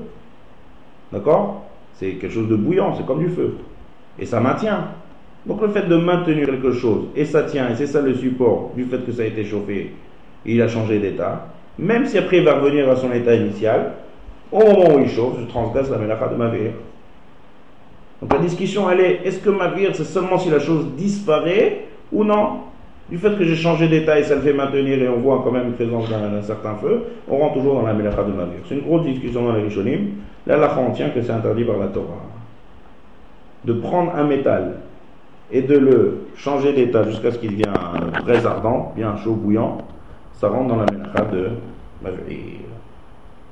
[1.11, 1.63] D'accord?
[1.95, 3.57] C'est quelque chose de bouillant, c'est comme du feu.
[4.17, 4.87] Et ça maintient.
[5.45, 8.71] Donc le fait de maintenir quelque chose, et ça tient, et c'est ça le support
[8.75, 9.91] du fait que ça a été chauffé,
[10.45, 11.47] il a changé d'état,
[11.79, 13.93] même si après il va revenir à son état initial,
[14.51, 16.69] au moment où il chauffe, je transgresse la mélacha de ma vie.
[18.21, 21.85] Donc la discussion, elle est, est-ce que ma vie, c'est seulement si la chose disparaît
[22.11, 22.59] ou non?
[23.09, 25.51] Du fait que j'ai changé d'état et ça le fait maintenir et on voit quand
[25.51, 28.51] même une présence d'un certain feu, on rentre toujours dans la mélacha de ma vie.
[28.69, 30.11] C'est une grosse discussion dans les Rishonim.
[30.47, 32.21] Là, la on tient que c'est interdit par la Torah.
[33.65, 34.77] De prendre un métal
[35.51, 37.73] et de le changer d'état jusqu'à ce qu'il devienne
[38.21, 39.79] très ardent, bien chaud, bouillant,
[40.33, 41.49] ça rentre dans la mélacha de
[42.01, 42.09] ma.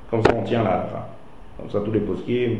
[0.09, 0.87] Comme ça, on tient la
[1.57, 2.59] Comme ça, tous les posquiers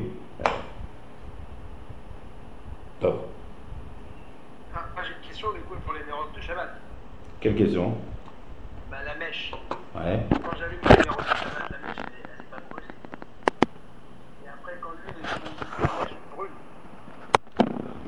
[3.00, 3.28] Top.
[4.76, 6.70] Ah, j'ai une question du coup pour les mérotes de Shabbat.
[7.40, 7.94] Quelle question
[8.92, 9.54] Bah, la mèche.
[9.96, 10.26] Ouais.
[10.32, 12.86] Quand j'allume les mérotes de Shabbat, la mèche elle elle est pas brûlée.
[14.44, 16.50] Et après, quand l'huile est finie, la mèche brûle.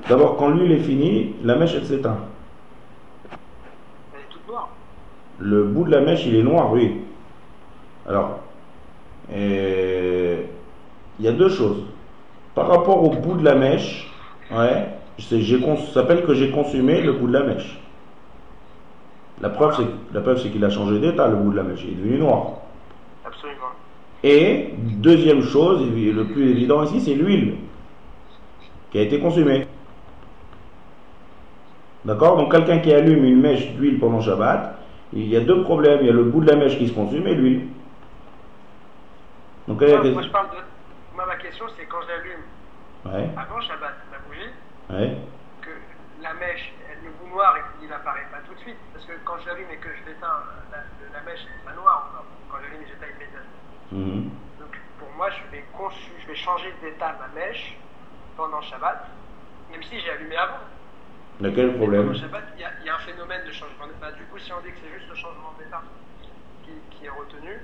[0.10, 2.18] D'abord, quand l'huile est finie, la mèche, elle s'éteint.
[4.14, 4.70] Elle est toute noire.
[5.39, 7.02] Le bout de la mèche, il est noir, oui.
[8.06, 8.39] Alors,
[9.32, 10.46] il
[11.18, 11.86] y a deux choses.
[12.56, 14.11] Par rapport au bout de la mèche,
[14.52, 14.88] ouais,
[15.20, 17.80] ça s'appelle que j'ai consumé le bout de la mèche.
[19.41, 19.76] La preuve,
[20.38, 21.84] c'est qu'il a changé d'état, le bout de la mèche.
[21.84, 22.54] Il est devenu noir.
[23.26, 23.72] Absolument.
[24.24, 27.56] Et deuxième chose, le plus évident ici, c'est l'huile
[28.91, 29.68] qui a été consumée.
[32.06, 32.38] D'accord?
[32.38, 34.78] Donc quelqu'un qui allume une mèche d'huile pendant Shabbat,
[35.14, 35.99] il y a deux problèmes.
[36.02, 37.68] Il y a le bout de la mèche qui se consume et l'huile.
[39.68, 40.58] Donc la Moi, moi, je parle de.
[41.16, 42.41] Moi, ma question, c'est quand j'allume
[43.04, 43.93] Ouais, avant Shabbat
[44.92, 45.18] ouais.
[45.62, 45.70] que
[46.22, 48.78] la mèche, elle- le bout noir, il n'apparaît pas tout de suite.
[48.94, 50.78] Parce que quand j'allume et que je l'éteins, la,
[51.14, 52.26] la mèche n'est pas noire encore.
[52.52, 53.62] Quand j'allume, j'éteins immédiatement.
[53.92, 54.30] Mhm.
[54.60, 57.78] Donc pour moi, je vais, conçu, je vais changer d'état ma mèche
[58.38, 59.08] pendant Shabbat,
[59.72, 60.60] même si j'ai allumé avant.
[61.39, 64.12] Mais quel problème Shabbat, il y, a, il y a un phénomène de changement d'état.
[64.12, 65.82] Du coup, si on dit que c'est juste le changement d'état
[66.64, 67.60] qui, qui est retenu,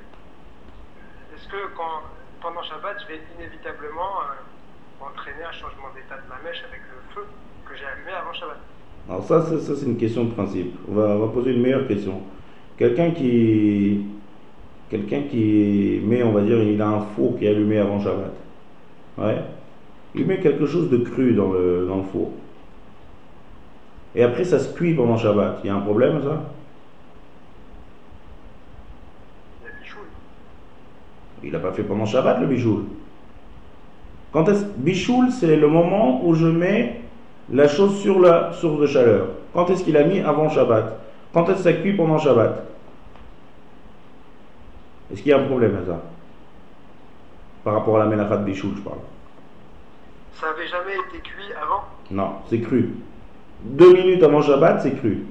[1.35, 2.01] est-ce que quand,
[2.41, 4.33] pendant Shabbat, je vais inévitablement euh,
[5.01, 7.25] entraîner un changement d'état de ma mèche avec le feu
[7.65, 8.57] que j'ai allumé avant Shabbat
[9.09, 10.75] Alors ça, c'est- ça, c'est une question de principe.
[10.89, 12.21] On va, on va poser une meilleure question.
[12.77, 14.05] Quelqu'un qui,
[14.89, 18.33] quelqu'un qui met, on va dire, il a un four qui est allumé avant Shabbat.
[19.17, 19.41] Ouais.
[20.15, 22.31] Il met quelque chose de cru dans le, dans le four.
[24.15, 25.59] Et après, ça se cuit pendant Shabbat.
[25.63, 26.41] Il y a un problème, ça?
[31.43, 32.83] Il n'a pas fait pendant Shabbat, le bichoul.
[34.37, 37.01] Quand est-ce bichoul, c'est le moment où je mets
[37.51, 39.29] la chose sur la source de chaleur.
[39.51, 40.95] Quand est-ce qu'il a mis avant Shabbat?
[41.33, 42.63] Quand est-ce que ça cuit pendant Shabbat?
[45.11, 46.03] Est-ce qu'il y a un problème à ça
[47.63, 48.99] Par rapport à la mélacha de bichoul, je parle.
[50.33, 51.85] Ça avait jamais été cuit avant?
[52.11, 52.91] Non, c'est cru.
[53.63, 55.25] Deux minutes avant Shabbat, c'est cru.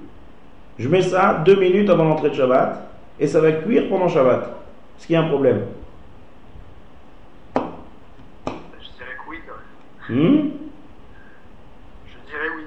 [0.81, 2.91] Je mets ça deux minutes avant l'entrée de Shabbat
[3.21, 4.53] et ça va cuire pendant Shabbat.
[4.99, 5.63] Est-ce qu'il y a un problème
[8.97, 9.65] Je dirais que oui quand même.
[10.09, 10.51] Hmm
[12.07, 12.65] Je dirais oui.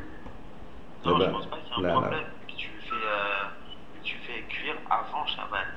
[1.05, 2.01] Non, Eh ben, je pense pas qu'il y ait un là, là.
[2.01, 3.47] problème que tu fais, euh,
[3.95, 5.67] que tu fais cuire avant Shabbat.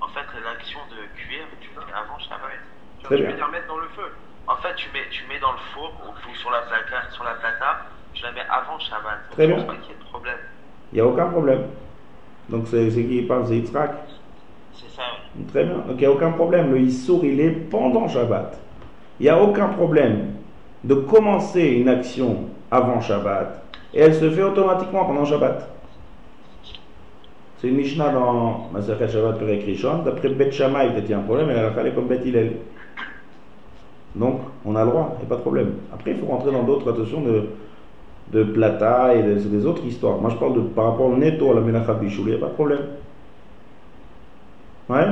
[0.00, 2.62] En fait, l'action de cuire, tu fais avant Shabbat.
[3.02, 3.30] Tu bien.
[3.30, 4.14] veux dire mettre dans le feu
[4.46, 7.34] En fait, tu mets, tu mets dans le four ou, sur la placa, sur la
[7.34, 9.18] plata, tu la mets avant Shabbat.
[9.32, 9.56] Très je bien.
[9.56, 10.38] pense pas qu'il y ait de problème.
[10.92, 11.66] Il n'y a aucun problème.
[12.48, 13.90] Donc c'est qui parle, c'est Yitzhak?
[14.72, 15.02] C'est ça.
[15.02, 15.44] ouais.
[15.50, 15.74] Très bien.
[15.78, 16.70] Donc il n'y a aucun problème.
[16.72, 18.58] Le Issour, il est pendant Shabbat.
[19.20, 20.34] Il n'y a aucun problème
[20.84, 23.62] de commencer une action avant Shabbat
[23.94, 25.68] et elle se fait automatiquement pendant Shabbat.
[27.60, 30.02] C'est une Mishnah dans Masachet Shabbat Perek Rishon.
[30.04, 32.52] D'après Bet Shammai, il y a un problème, elle est comme Bet Hillel.
[34.14, 35.72] Donc, on a le droit, il n'y a pas de problème.
[35.92, 37.44] Après, il faut rentrer dans d'autres attention de,
[38.32, 40.18] de plata et de- des autres histoires.
[40.18, 42.40] Moi, je parle de, par rapport au netto à la Melacha Bichoul, il n'y a
[42.40, 42.80] pas de problème.
[44.88, 45.06] Ouais?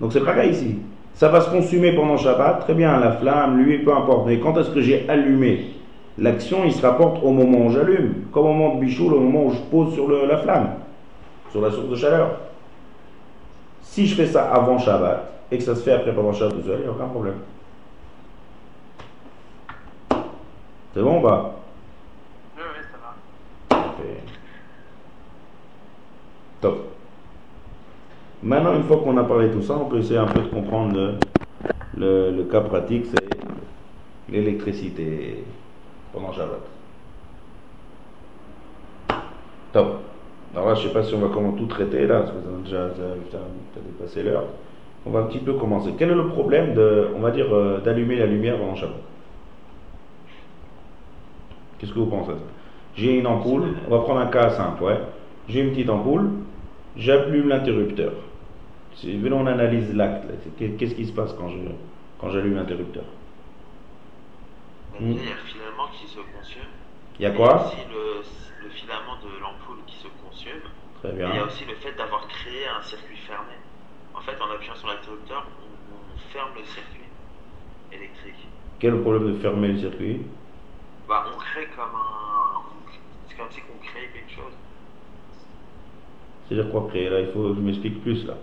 [0.00, 0.78] Donc, c'est pareil ici.
[1.14, 4.26] Ça va se consumer pendant Shabbat, très bien, la flamme, l'huile, peu importe.
[4.26, 5.66] Mais quand est-ce que j'ai allumé
[6.18, 9.46] L'action, il se rapporte au moment où j'allume, comme au moment de Bichoul, au moment
[9.46, 10.74] où je pose sur le- la flamme,
[11.50, 12.38] sur la source de chaleur.
[13.80, 16.70] Si je fais ça avant Shabbat et que ça se fait après pendant Shabbat il
[16.70, 17.36] n'y a aucun problème.
[20.94, 21.54] C'est bon ou pas?
[22.56, 23.82] Oui, oui, ça va.
[26.60, 26.88] Top.
[28.42, 30.48] Maintenant, une fois qu'on a parlé de tout ça, on peut essayer un peu de
[30.48, 31.14] comprendre
[31.96, 33.28] le, cas pratique, c'est
[34.28, 35.44] l'électricité
[36.12, 36.60] pendant Shabbat.
[39.72, 40.00] Top.
[40.54, 42.84] Alors là, je sais pas si on va comment tout traiter là, parce que ça
[42.84, 43.38] a déjà
[43.76, 44.44] dépassé l'heure.
[45.06, 45.94] On va un petit peu commencer.
[45.96, 48.96] Quel est le problème de, on va dire, euh, d'allumer la lumière pendant Shabbat?
[51.78, 52.32] Qu'est-ce que vous pensez?
[52.96, 54.98] J'ai une ampoule, on va prendre un cas simple, ouais.
[55.48, 56.28] J'ai une petite ampoule,
[56.96, 58.12] j'allume l'interrupteur.
[58.94, 60.26] Si venons, on analyse l'acte.
[60.56, 61.58] Qu'est-ce qui se passe quand je
[62.18, 63.04] quand j'allume l'interrupteur?
[65.00, 66.70] Il y a le filament qui se consume.
[67.18, 68.22] Il y a Il y a quoi aussi le,
[68.64, 70.62] le filament de l'ampoule qui se consume.
[71.02, 71.46] Très Et il y a bien.
[71.46, 73.54] aussi le fait d'avoir créé un circuit fermé.
[74.14, 77.08] En fait, en appuyant sur l'interrupteur, on, on ferme le circuit
[77.92, 78.48] électrique.
[78.78, 80.22] Quel est le problème de fermer le circuit?
[81.08, 82.62] Bah, on crée comme un.
[83.28, 84.52] C'est comme si on crée quelque chose.
[86.48, 87.20] C'est-à-dire quoi créer là?
[87.20, 88.34] Il faut que je m'explique plus là.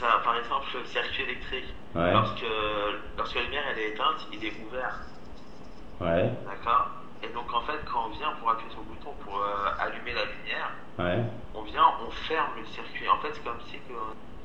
[0.00, 1.72] Ça, par exemple, le circuit électrique.
[1.94, 2.12] Ouais.
[2.12, 2.44] Lorsque,
[3.16, 5.00] lorsque la lumière elle est éteinte, il est ouvert.
[6.00, 6.30] Ouais.
[6.44, 6.88] D'accord?
[7.22, 10.12] Et donc en fait, quand on vient pour appuyer sur le bouton pour euh, allumer
[10.12, 11.24] la lumière, Ouais.
[11.54, 13.08] on vient, on ferme le circuit.
[13.08, 13.94] En fait, c'est comme si que,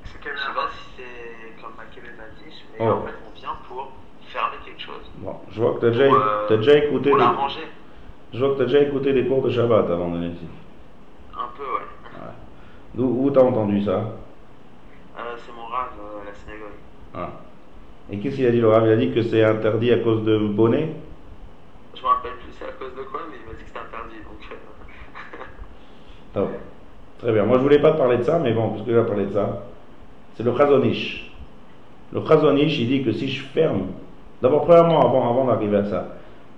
[0.06, 3.04] C'est je quelle sais pas si c'est comme Makebe m'a dit, mais Oh.
[3.04, 3.92] en fait, on vient pour
[4.32, 5.04] fermer quelque chose.
[5.18, 7.68] Bon, je vois que tu as déjà, euh, t'as déjà écouté Pour l'arranger.
[8.34, 10.48] je vois que t'as déjà écouté des cours de Shabbat avant de venir ici.
[11.36, 11.80] Un peu, ouais.
[12.16, 12.34] Ouais.
[12.96, 14.06] D'où où t'as entendu ça?
[15.18, 16.78] Euh, c'est mon rave euh, à la synagogue.
[17.14, 17.30] Ah.
[18.10, 20.24] Et qu'est-ce qu'il a dit le Rav Il a dit que c'est interdit à cause
[20.24, 20.90] de bonnet?
[21.96, 23.80] Je me rappelle plus c'est à cause de quoi, mais il m'a dit que c'était
[23.80, 24.16] interdit.
[26.36, 26.58] Donc, euh.
[27.20, 27.46] Très bien.
[27.46, 29.34] Moi, je voulais pas te parler de ça, mais bon, puisque tu as parlé de
[29.34, 29.64] ça,
[30.36, 31.32] c'est le Chazonish.
[32.14, 33.88] Le Chazonish, il dit que si je ferme,
[34.42, 36.08] d'abord, premièrement, avant, avant d'arriver à ça,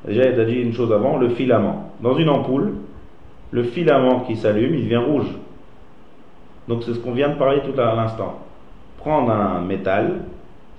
[0.06, 1.91] déjà, il a dit une chose avant, le filament.
[2.01, 2.76] Dans une ampoule,
[3.51, 5.28] le filament qui s'allume, il devient rouge.
[6.68, 8.39] Donc, c'est ce qu'on vient de parler tout à l'instant.
[8.97, 10.22] Prendre un métal,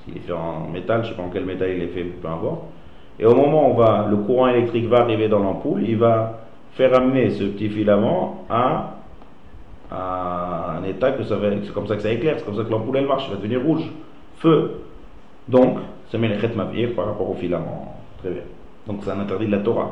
[0.04, 2.28] s'il est fait en métal, je sais pas en quel métal il est fait, peu
[2.28, 2.62] importe,
[3.18, 6.40] et au moment où on va, le courant électrique va arriver dans l'ampoule, il va
[6.72, 8.90] faire amener ce petit filament à,
[9.92, 12.70] un état que ça va, c'est comme ça que ça éclaire, c'est comme ça que
[12.70, 13.88] l'ampoule elle marche, elle va devenir rouge,
[14.38, 14.80] feu.
[15.46, 15.78] Donc,
[16.10, 17.94] ça les khets mavir par rapport au filament.
[18.18, 18.42] Très bien.
[18.86, 19.90] Donc c'est un interdit de la Torah.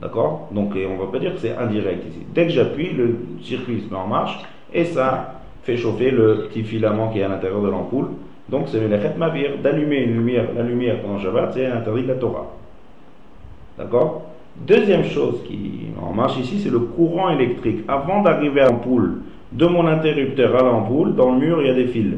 [0.00, 0.48] D'accord?
[0.50, 2.26] Donc on va pas dire que c'est indirect ici.
[2.34, 4.40] Dès que j'appuie, le circuit se met en marche
[4.74, 8.08] et ça fait chauffer le petit filament qui est à l'intérieur de l'ampoule.
[8.48, 12.08] Donc c'est le khets mavir d'allumer une lumière, la lumière pendant Shabbat, c'est interdit de
[12.08, 12.52] la Torah.
[13.78, 14.22] D'accord?
[14.56, 17.84] Deuxième chose qui en marche ici, c'est le courant électrique.
[17.88, 21.74] Avant d'arriver à l'ampoule, de mon interrupteur à l'ampoule, dans le mur, il y a
[21.74, 22.14] des fils.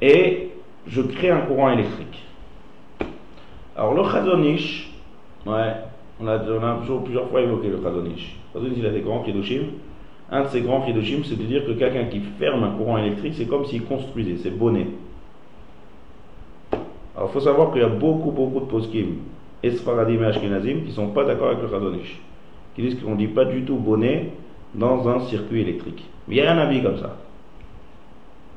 [0.00, 0.50] Et
[0.86, 2.24] je crée un courant électrique.
[3.76, 4.92] Alors le Chazonish,
[5.46, 5.74] ouais,
[6.20, 6.38] on a,
[6.80, 8.36] toujours plusieurs fois évoqué le Chazonish.
[8.52, 9.64] Chazonish, il a des grands Kiddushim.
[10.30, 13.34] Un de ces grands Kiddushim, c'est de dire que quelqu'un qui ferme un courant électrique,
[13.36, 14.86] c'est comme s'il construisait, c'est bonnet.
[17.16, 19.16] Alors il faut savoir qu'il y a beaucoup, beaucoup de poskim,
[19.62, 22.20] et Sfaradim et Ashkenazim, qui ne sont pas d'accord avec le Chazonish.
[22.76, 24.30] Qui disent qu'on ne dit pas du tout bonnet
[24.74, 26.04] dans un circuit électrique.
[26.28, 27.16] Mais il y a un avis comme ça.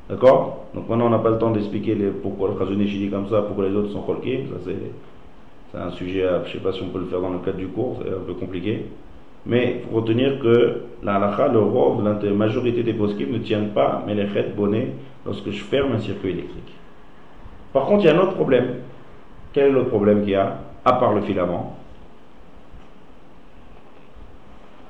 [0.08, 0.66] D'accord?
[0.74, 3.42] Donc maintenant on n'a pas le temps d'expliquer pourquoi le Chazonish il dit comme ça,
[3.42, 4.46] pourquoi les autres sont cholkim.
[4.52, 4.76] Ça c'est,
[5.72, 7.38] c'est un sujet, à- je ne sais pas si on peut le faire dans le
[7.38, 8.86] cadre du cours, c'est un peu compliqué.
[9.46, 13.38] Mais il faut retenir que la halakha, le rôle de la majorité des poskim ne
[13.38, 14.26] tiennent pas mais les
[14.56, 14.92] bonnet
[15.26, 16.74] lorsque je ferme un circuit électrique.
[17.72, 18.74] Par contre, il y a un autre problème.
[19.52, 21.76] Quel est l'autre problème qu'il y a, à part le filament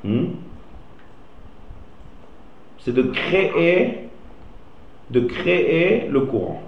[0.04, 0.26] Hmm?
[2.80, 4.08] C'est de créer,
[5.10, 6.62] de créer le courant.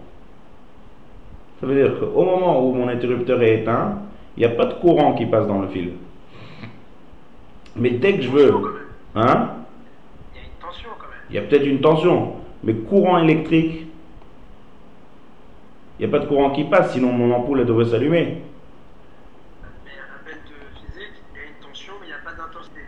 [1.60, 4.02] Ça veut dire qu'au moment où mon interrupteur est éteint,
[4.36, 5.92] il n'y a pas de courant qui passe dans le fil.
[7.76, 8.52] Mais dès que je veux,
[9.14, 9.50] hein?
[10.34, 11.20] Il y a une tension quand même.
[11.30, 13.86] il y a peut-être une tension, mais courant électrique,
[15.98, 18.42] il n'y a pas de courant qui passe, sinon mon ampoule elle devrait s'allumer.
[19.84, 22.80] Mais rappel de physique, il y a une tension, mais il n'y a pas d'intensité.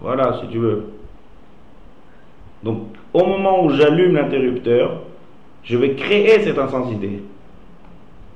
[0.00, 0.90] Voilà, si tu veux.
[2.62, 5.02] Donc, au moment où j'allume l'interrupteur,
[5.62, 7.22] je vais créer cette intensité.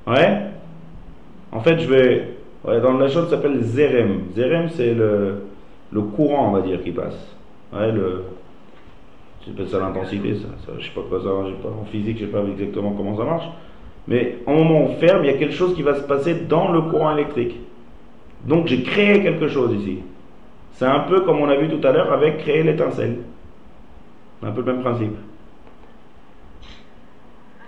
[0.05, 0.41] Ouais?
[1.51, 2.35] En fait, je vais.
[2.63, 4.25] Ouais, dans la chose ça s'appelle zérem.
[4.35, 5.48] Zérem, c'est le,
[5.91, 7.17] le courant, on va dire, qui passe.
[7.73, 8.23] Ouais, le.
[9.67, 10.73] Ça l'intensité, ça, ça.
[10.77, 11.29] Je sais pas quoi ça.
[11.63, 13.45] pas- En physique, je sais pas exactement comment ça marche.
[14.07, 16.35] Mais au moment où on ferme, il y a quelque chose qui va se passer
[16.35, 17.55] dans le courant électrique.
[18.45, 19.99] Donc, j'ai créé quelque chose ici.
[20.73, 23.19] C'est un peu comme on a vu tout à l'heure avec créer l'étincelle.
[24.43, 25.15] Un peu le même principe.
[27.59, 27.63] Euh,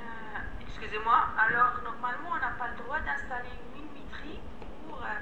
[0.68, 4.40] Excusez-moi, alors normalement on n'a pas le droit d'installer une minuterie
[4.88, 5.20] pour euh,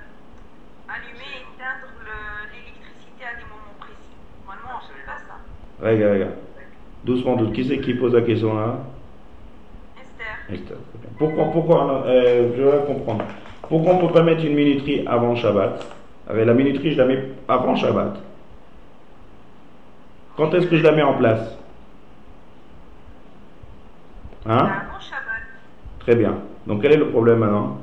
[0.87, 4.13] allumer et éteindre le- l'électricité à des moments précis.
[4.45, 5.37] Normalement on ne fait pas ça.
[5.81, 6.33] Regarde, regarde.
[7.03, 7.53] Doucement, doucement.
[7.53, 8.77] Qui c'est qui pose la question là?
[9.97, 10.77] Esther, Esther.
[11.17, 13.23] Pourquoi, pourquoi euh, Je vais comprendre.
[13.67, 15.85] Pourquoi on ne peut pas mettre une minuterie avant Shabbat?
[16.27, 18.17] Avec La minuterie, je la mets avant Shabbat.
[20.35, 21.55] Quand est-ce que je la mets en place?
[24.45, 24.57] Hein?
[24.57, 25.43] Avant Shabbat,
[25.99, 26.39] Très bien.
[26.67, 27.77] Donc quel est le problème maintenant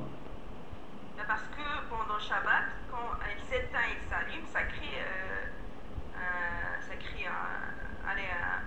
[1.16, 6.94] Ben, parce que pendant Shabbat, quand elle s'éteint et s'allume, ça crée, euh, un- ça
[6.96, 8.64] crée un- allez, un-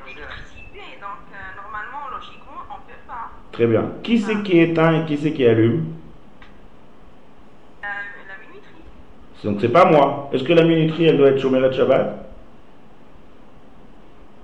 [0.00, 0.98] de l'électricité.
[1.00, 3.30] Donc euh, normalement, logiquement, on ne peut pas.
[3.52, 3.84] Très bien.
[4.02, 5.84] Qui c'est qui éteint et qui c'est qui allume?
[7.82, 8.82] La, la minuterie.
[9.44, 10.30] Donc c'est pas moi.
[10.32, 12.18] Est-ce que la minuterie, elle doit être chômée de Shabbat?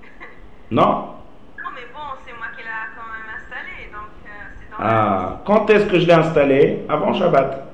[0.71, 0.83] Non?
[0.83, 4.29] Non mais bon, c'est moi qui l'a quand même installé, donc euh,
[4.71, 6.81] dans Ah, quand est-ce que je l'ai installé?
[6.91, 7.65] Avant Shabbat.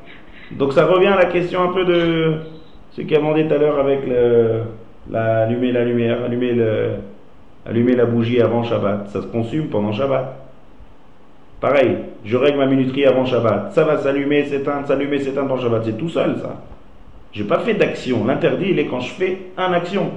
[0.52, 2.34] Donc ça revient à la question un peu de
[2.92, 4.62] ce qu'il a demandé tout à l'heure avec le,
[5.10, 6.90] la, allumer la lumière, allumer, le,
[7.66, 9.08] allumer la bougie avant Shabbat.
[9.08, 10.43] Ça se consume pendant Shabbat.
[11.64, 11.96] Pareil,
[12.26, 13.72] je règle ma minuterie avant Shabbat.
[13.72, 15.82] Ça va s'allumer, s'éteindre, s'allumer, s'éteindre dans Shabbat.
[15.86, 16.60] C'est tout seul, ça.
[17.32, 18.26] J'ai pas fait d'action.
[18.26, 20.10] L'interdit, il est quand je fais un action.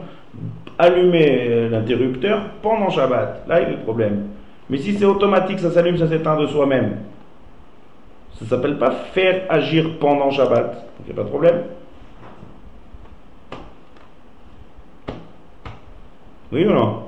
[0.77, 3.47] Allumer l'interrupteur pendant Shabbat.
[3.47, 4.25] Là, il y a le problème.
[4.69, 6.97] Mais si c'est automatique, ça s'allume, ça s'éteint de soi-même.
[8.39, 10.85] Ça s'appelle pas faire agir pendant Shabbat.
[10.99, 11.63] Il n'y a pas de problème.
[16.51, 17.03] Oui ou non?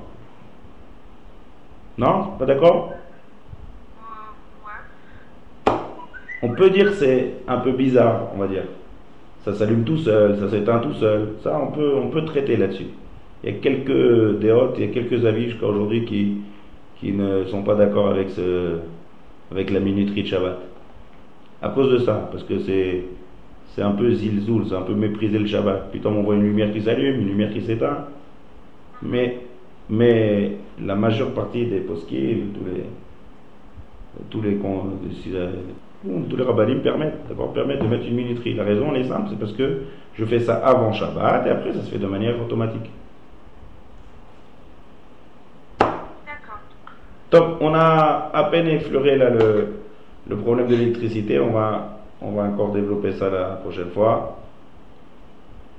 [1.98, 2.28] Non?
[2.40, 2.94] Pas d'accord
[4.00, 5.74] Euh, ouais.
[6.42, 8.64] On peut dire que c'est un peu bizarre, on va dire.
[9.44, 11.36] Ça s'allume tout seul, ça s'éteint tout seul.
[11.44, 12.88] Ça, on peut, on peut traiter là-dessus.
[13.44, 17.64] Il y a quelques déotes, il y a quelques avis jusqu'à aujourd'hui qui, ne sont
[17.64, 20.60] pas d'accord avec, la minuterie de Shabbat.
[21.62, 25.46] À cause de ça, parce que c'est, un peu zilzoul, c'est un peu mépriser le
[25.46, 25.92] Shabbat.
[25.92, 28.06] Putain, on voit une lumière qui s'allume, une lumière qui s'éteint.
[29.02, 29.38] Mais,
[30.82, 32.84] la majeure partie des poskim, tous les,
[34.30, 34.58] tous les,
[35.32, 35.50] la-
[36.04, 38.54] tous les rabbinim permettent, d'accord, permettent de mettre une minuterie.
[38.54, 39.84] La raison, elle est simple, c'est parce que
[40.14, 42.90] je fais ça avant Shabbat et après ça se fait de manière automatique.
[45.80, 46.60] D'accord.
[47.30, 49.80] Top, on a à peine effleuré là le,
[50.28, 54.40] le problème de l'électricité, on va, on va encore développer ça la prochaine fois.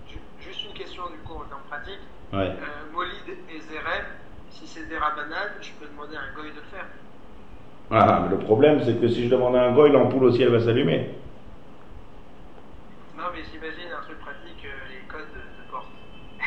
[0.08, 1.98] Ju- Juste une question du coup en termes pratiques.
[2.32, 2.38] Ouais.
[2.60, 4.04] Euh, Molid et Zerem,
[4.50, 6.60] si c'est des rabanades, je peux demander à un goy de.
[7.90, 10.50] Ah, mais le problème, c'est que si je demande à un goy, l'ampoule aussi, elle
[10.50, 11.08] va s'allumer.
[13.16, 15.86] Non, mais j'imagine un truc pratique, euh, les codes de, de porte.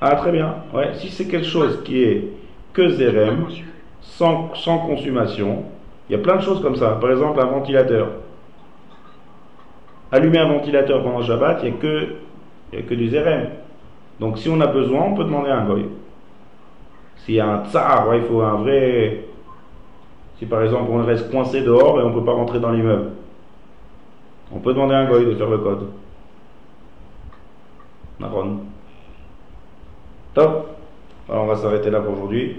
[0.00, 0.54] Ah, très bien.
[0.72, 2.24] Ouais, si c'est quelque chose qui est
[2.72, 3.46] que zérem,
[4.00, 5.64] sans, sans consommation,
[6.08, 6.98] il y a plein de choses comme ça.
[7.00, 8.08] Par exemple, un ventilateur.
[10.12, 12.08] Allumer un ventilateur pendant Shabbat, il n'y a, que-
[12.72, 13.48] y a que du zérem.
[14.20, 15.86] Donc si on a besoin, on peut demander à un goy.
[17.16, 19.24] S'il y a un tsar, ouais, il faut un vrai...
[20.38, 23.10] Si par exemple on reste coincé dehors et on ne peut pas rentrer dans l'immeuble,
[24.52, 25.88] on peut demander à un goy de faire le code.
[28.20, 28.60] Naron.
[30.34, 30.76] Top.
[31.28, 32.56] Alors on va s'arrêter là pour aujourd'hui.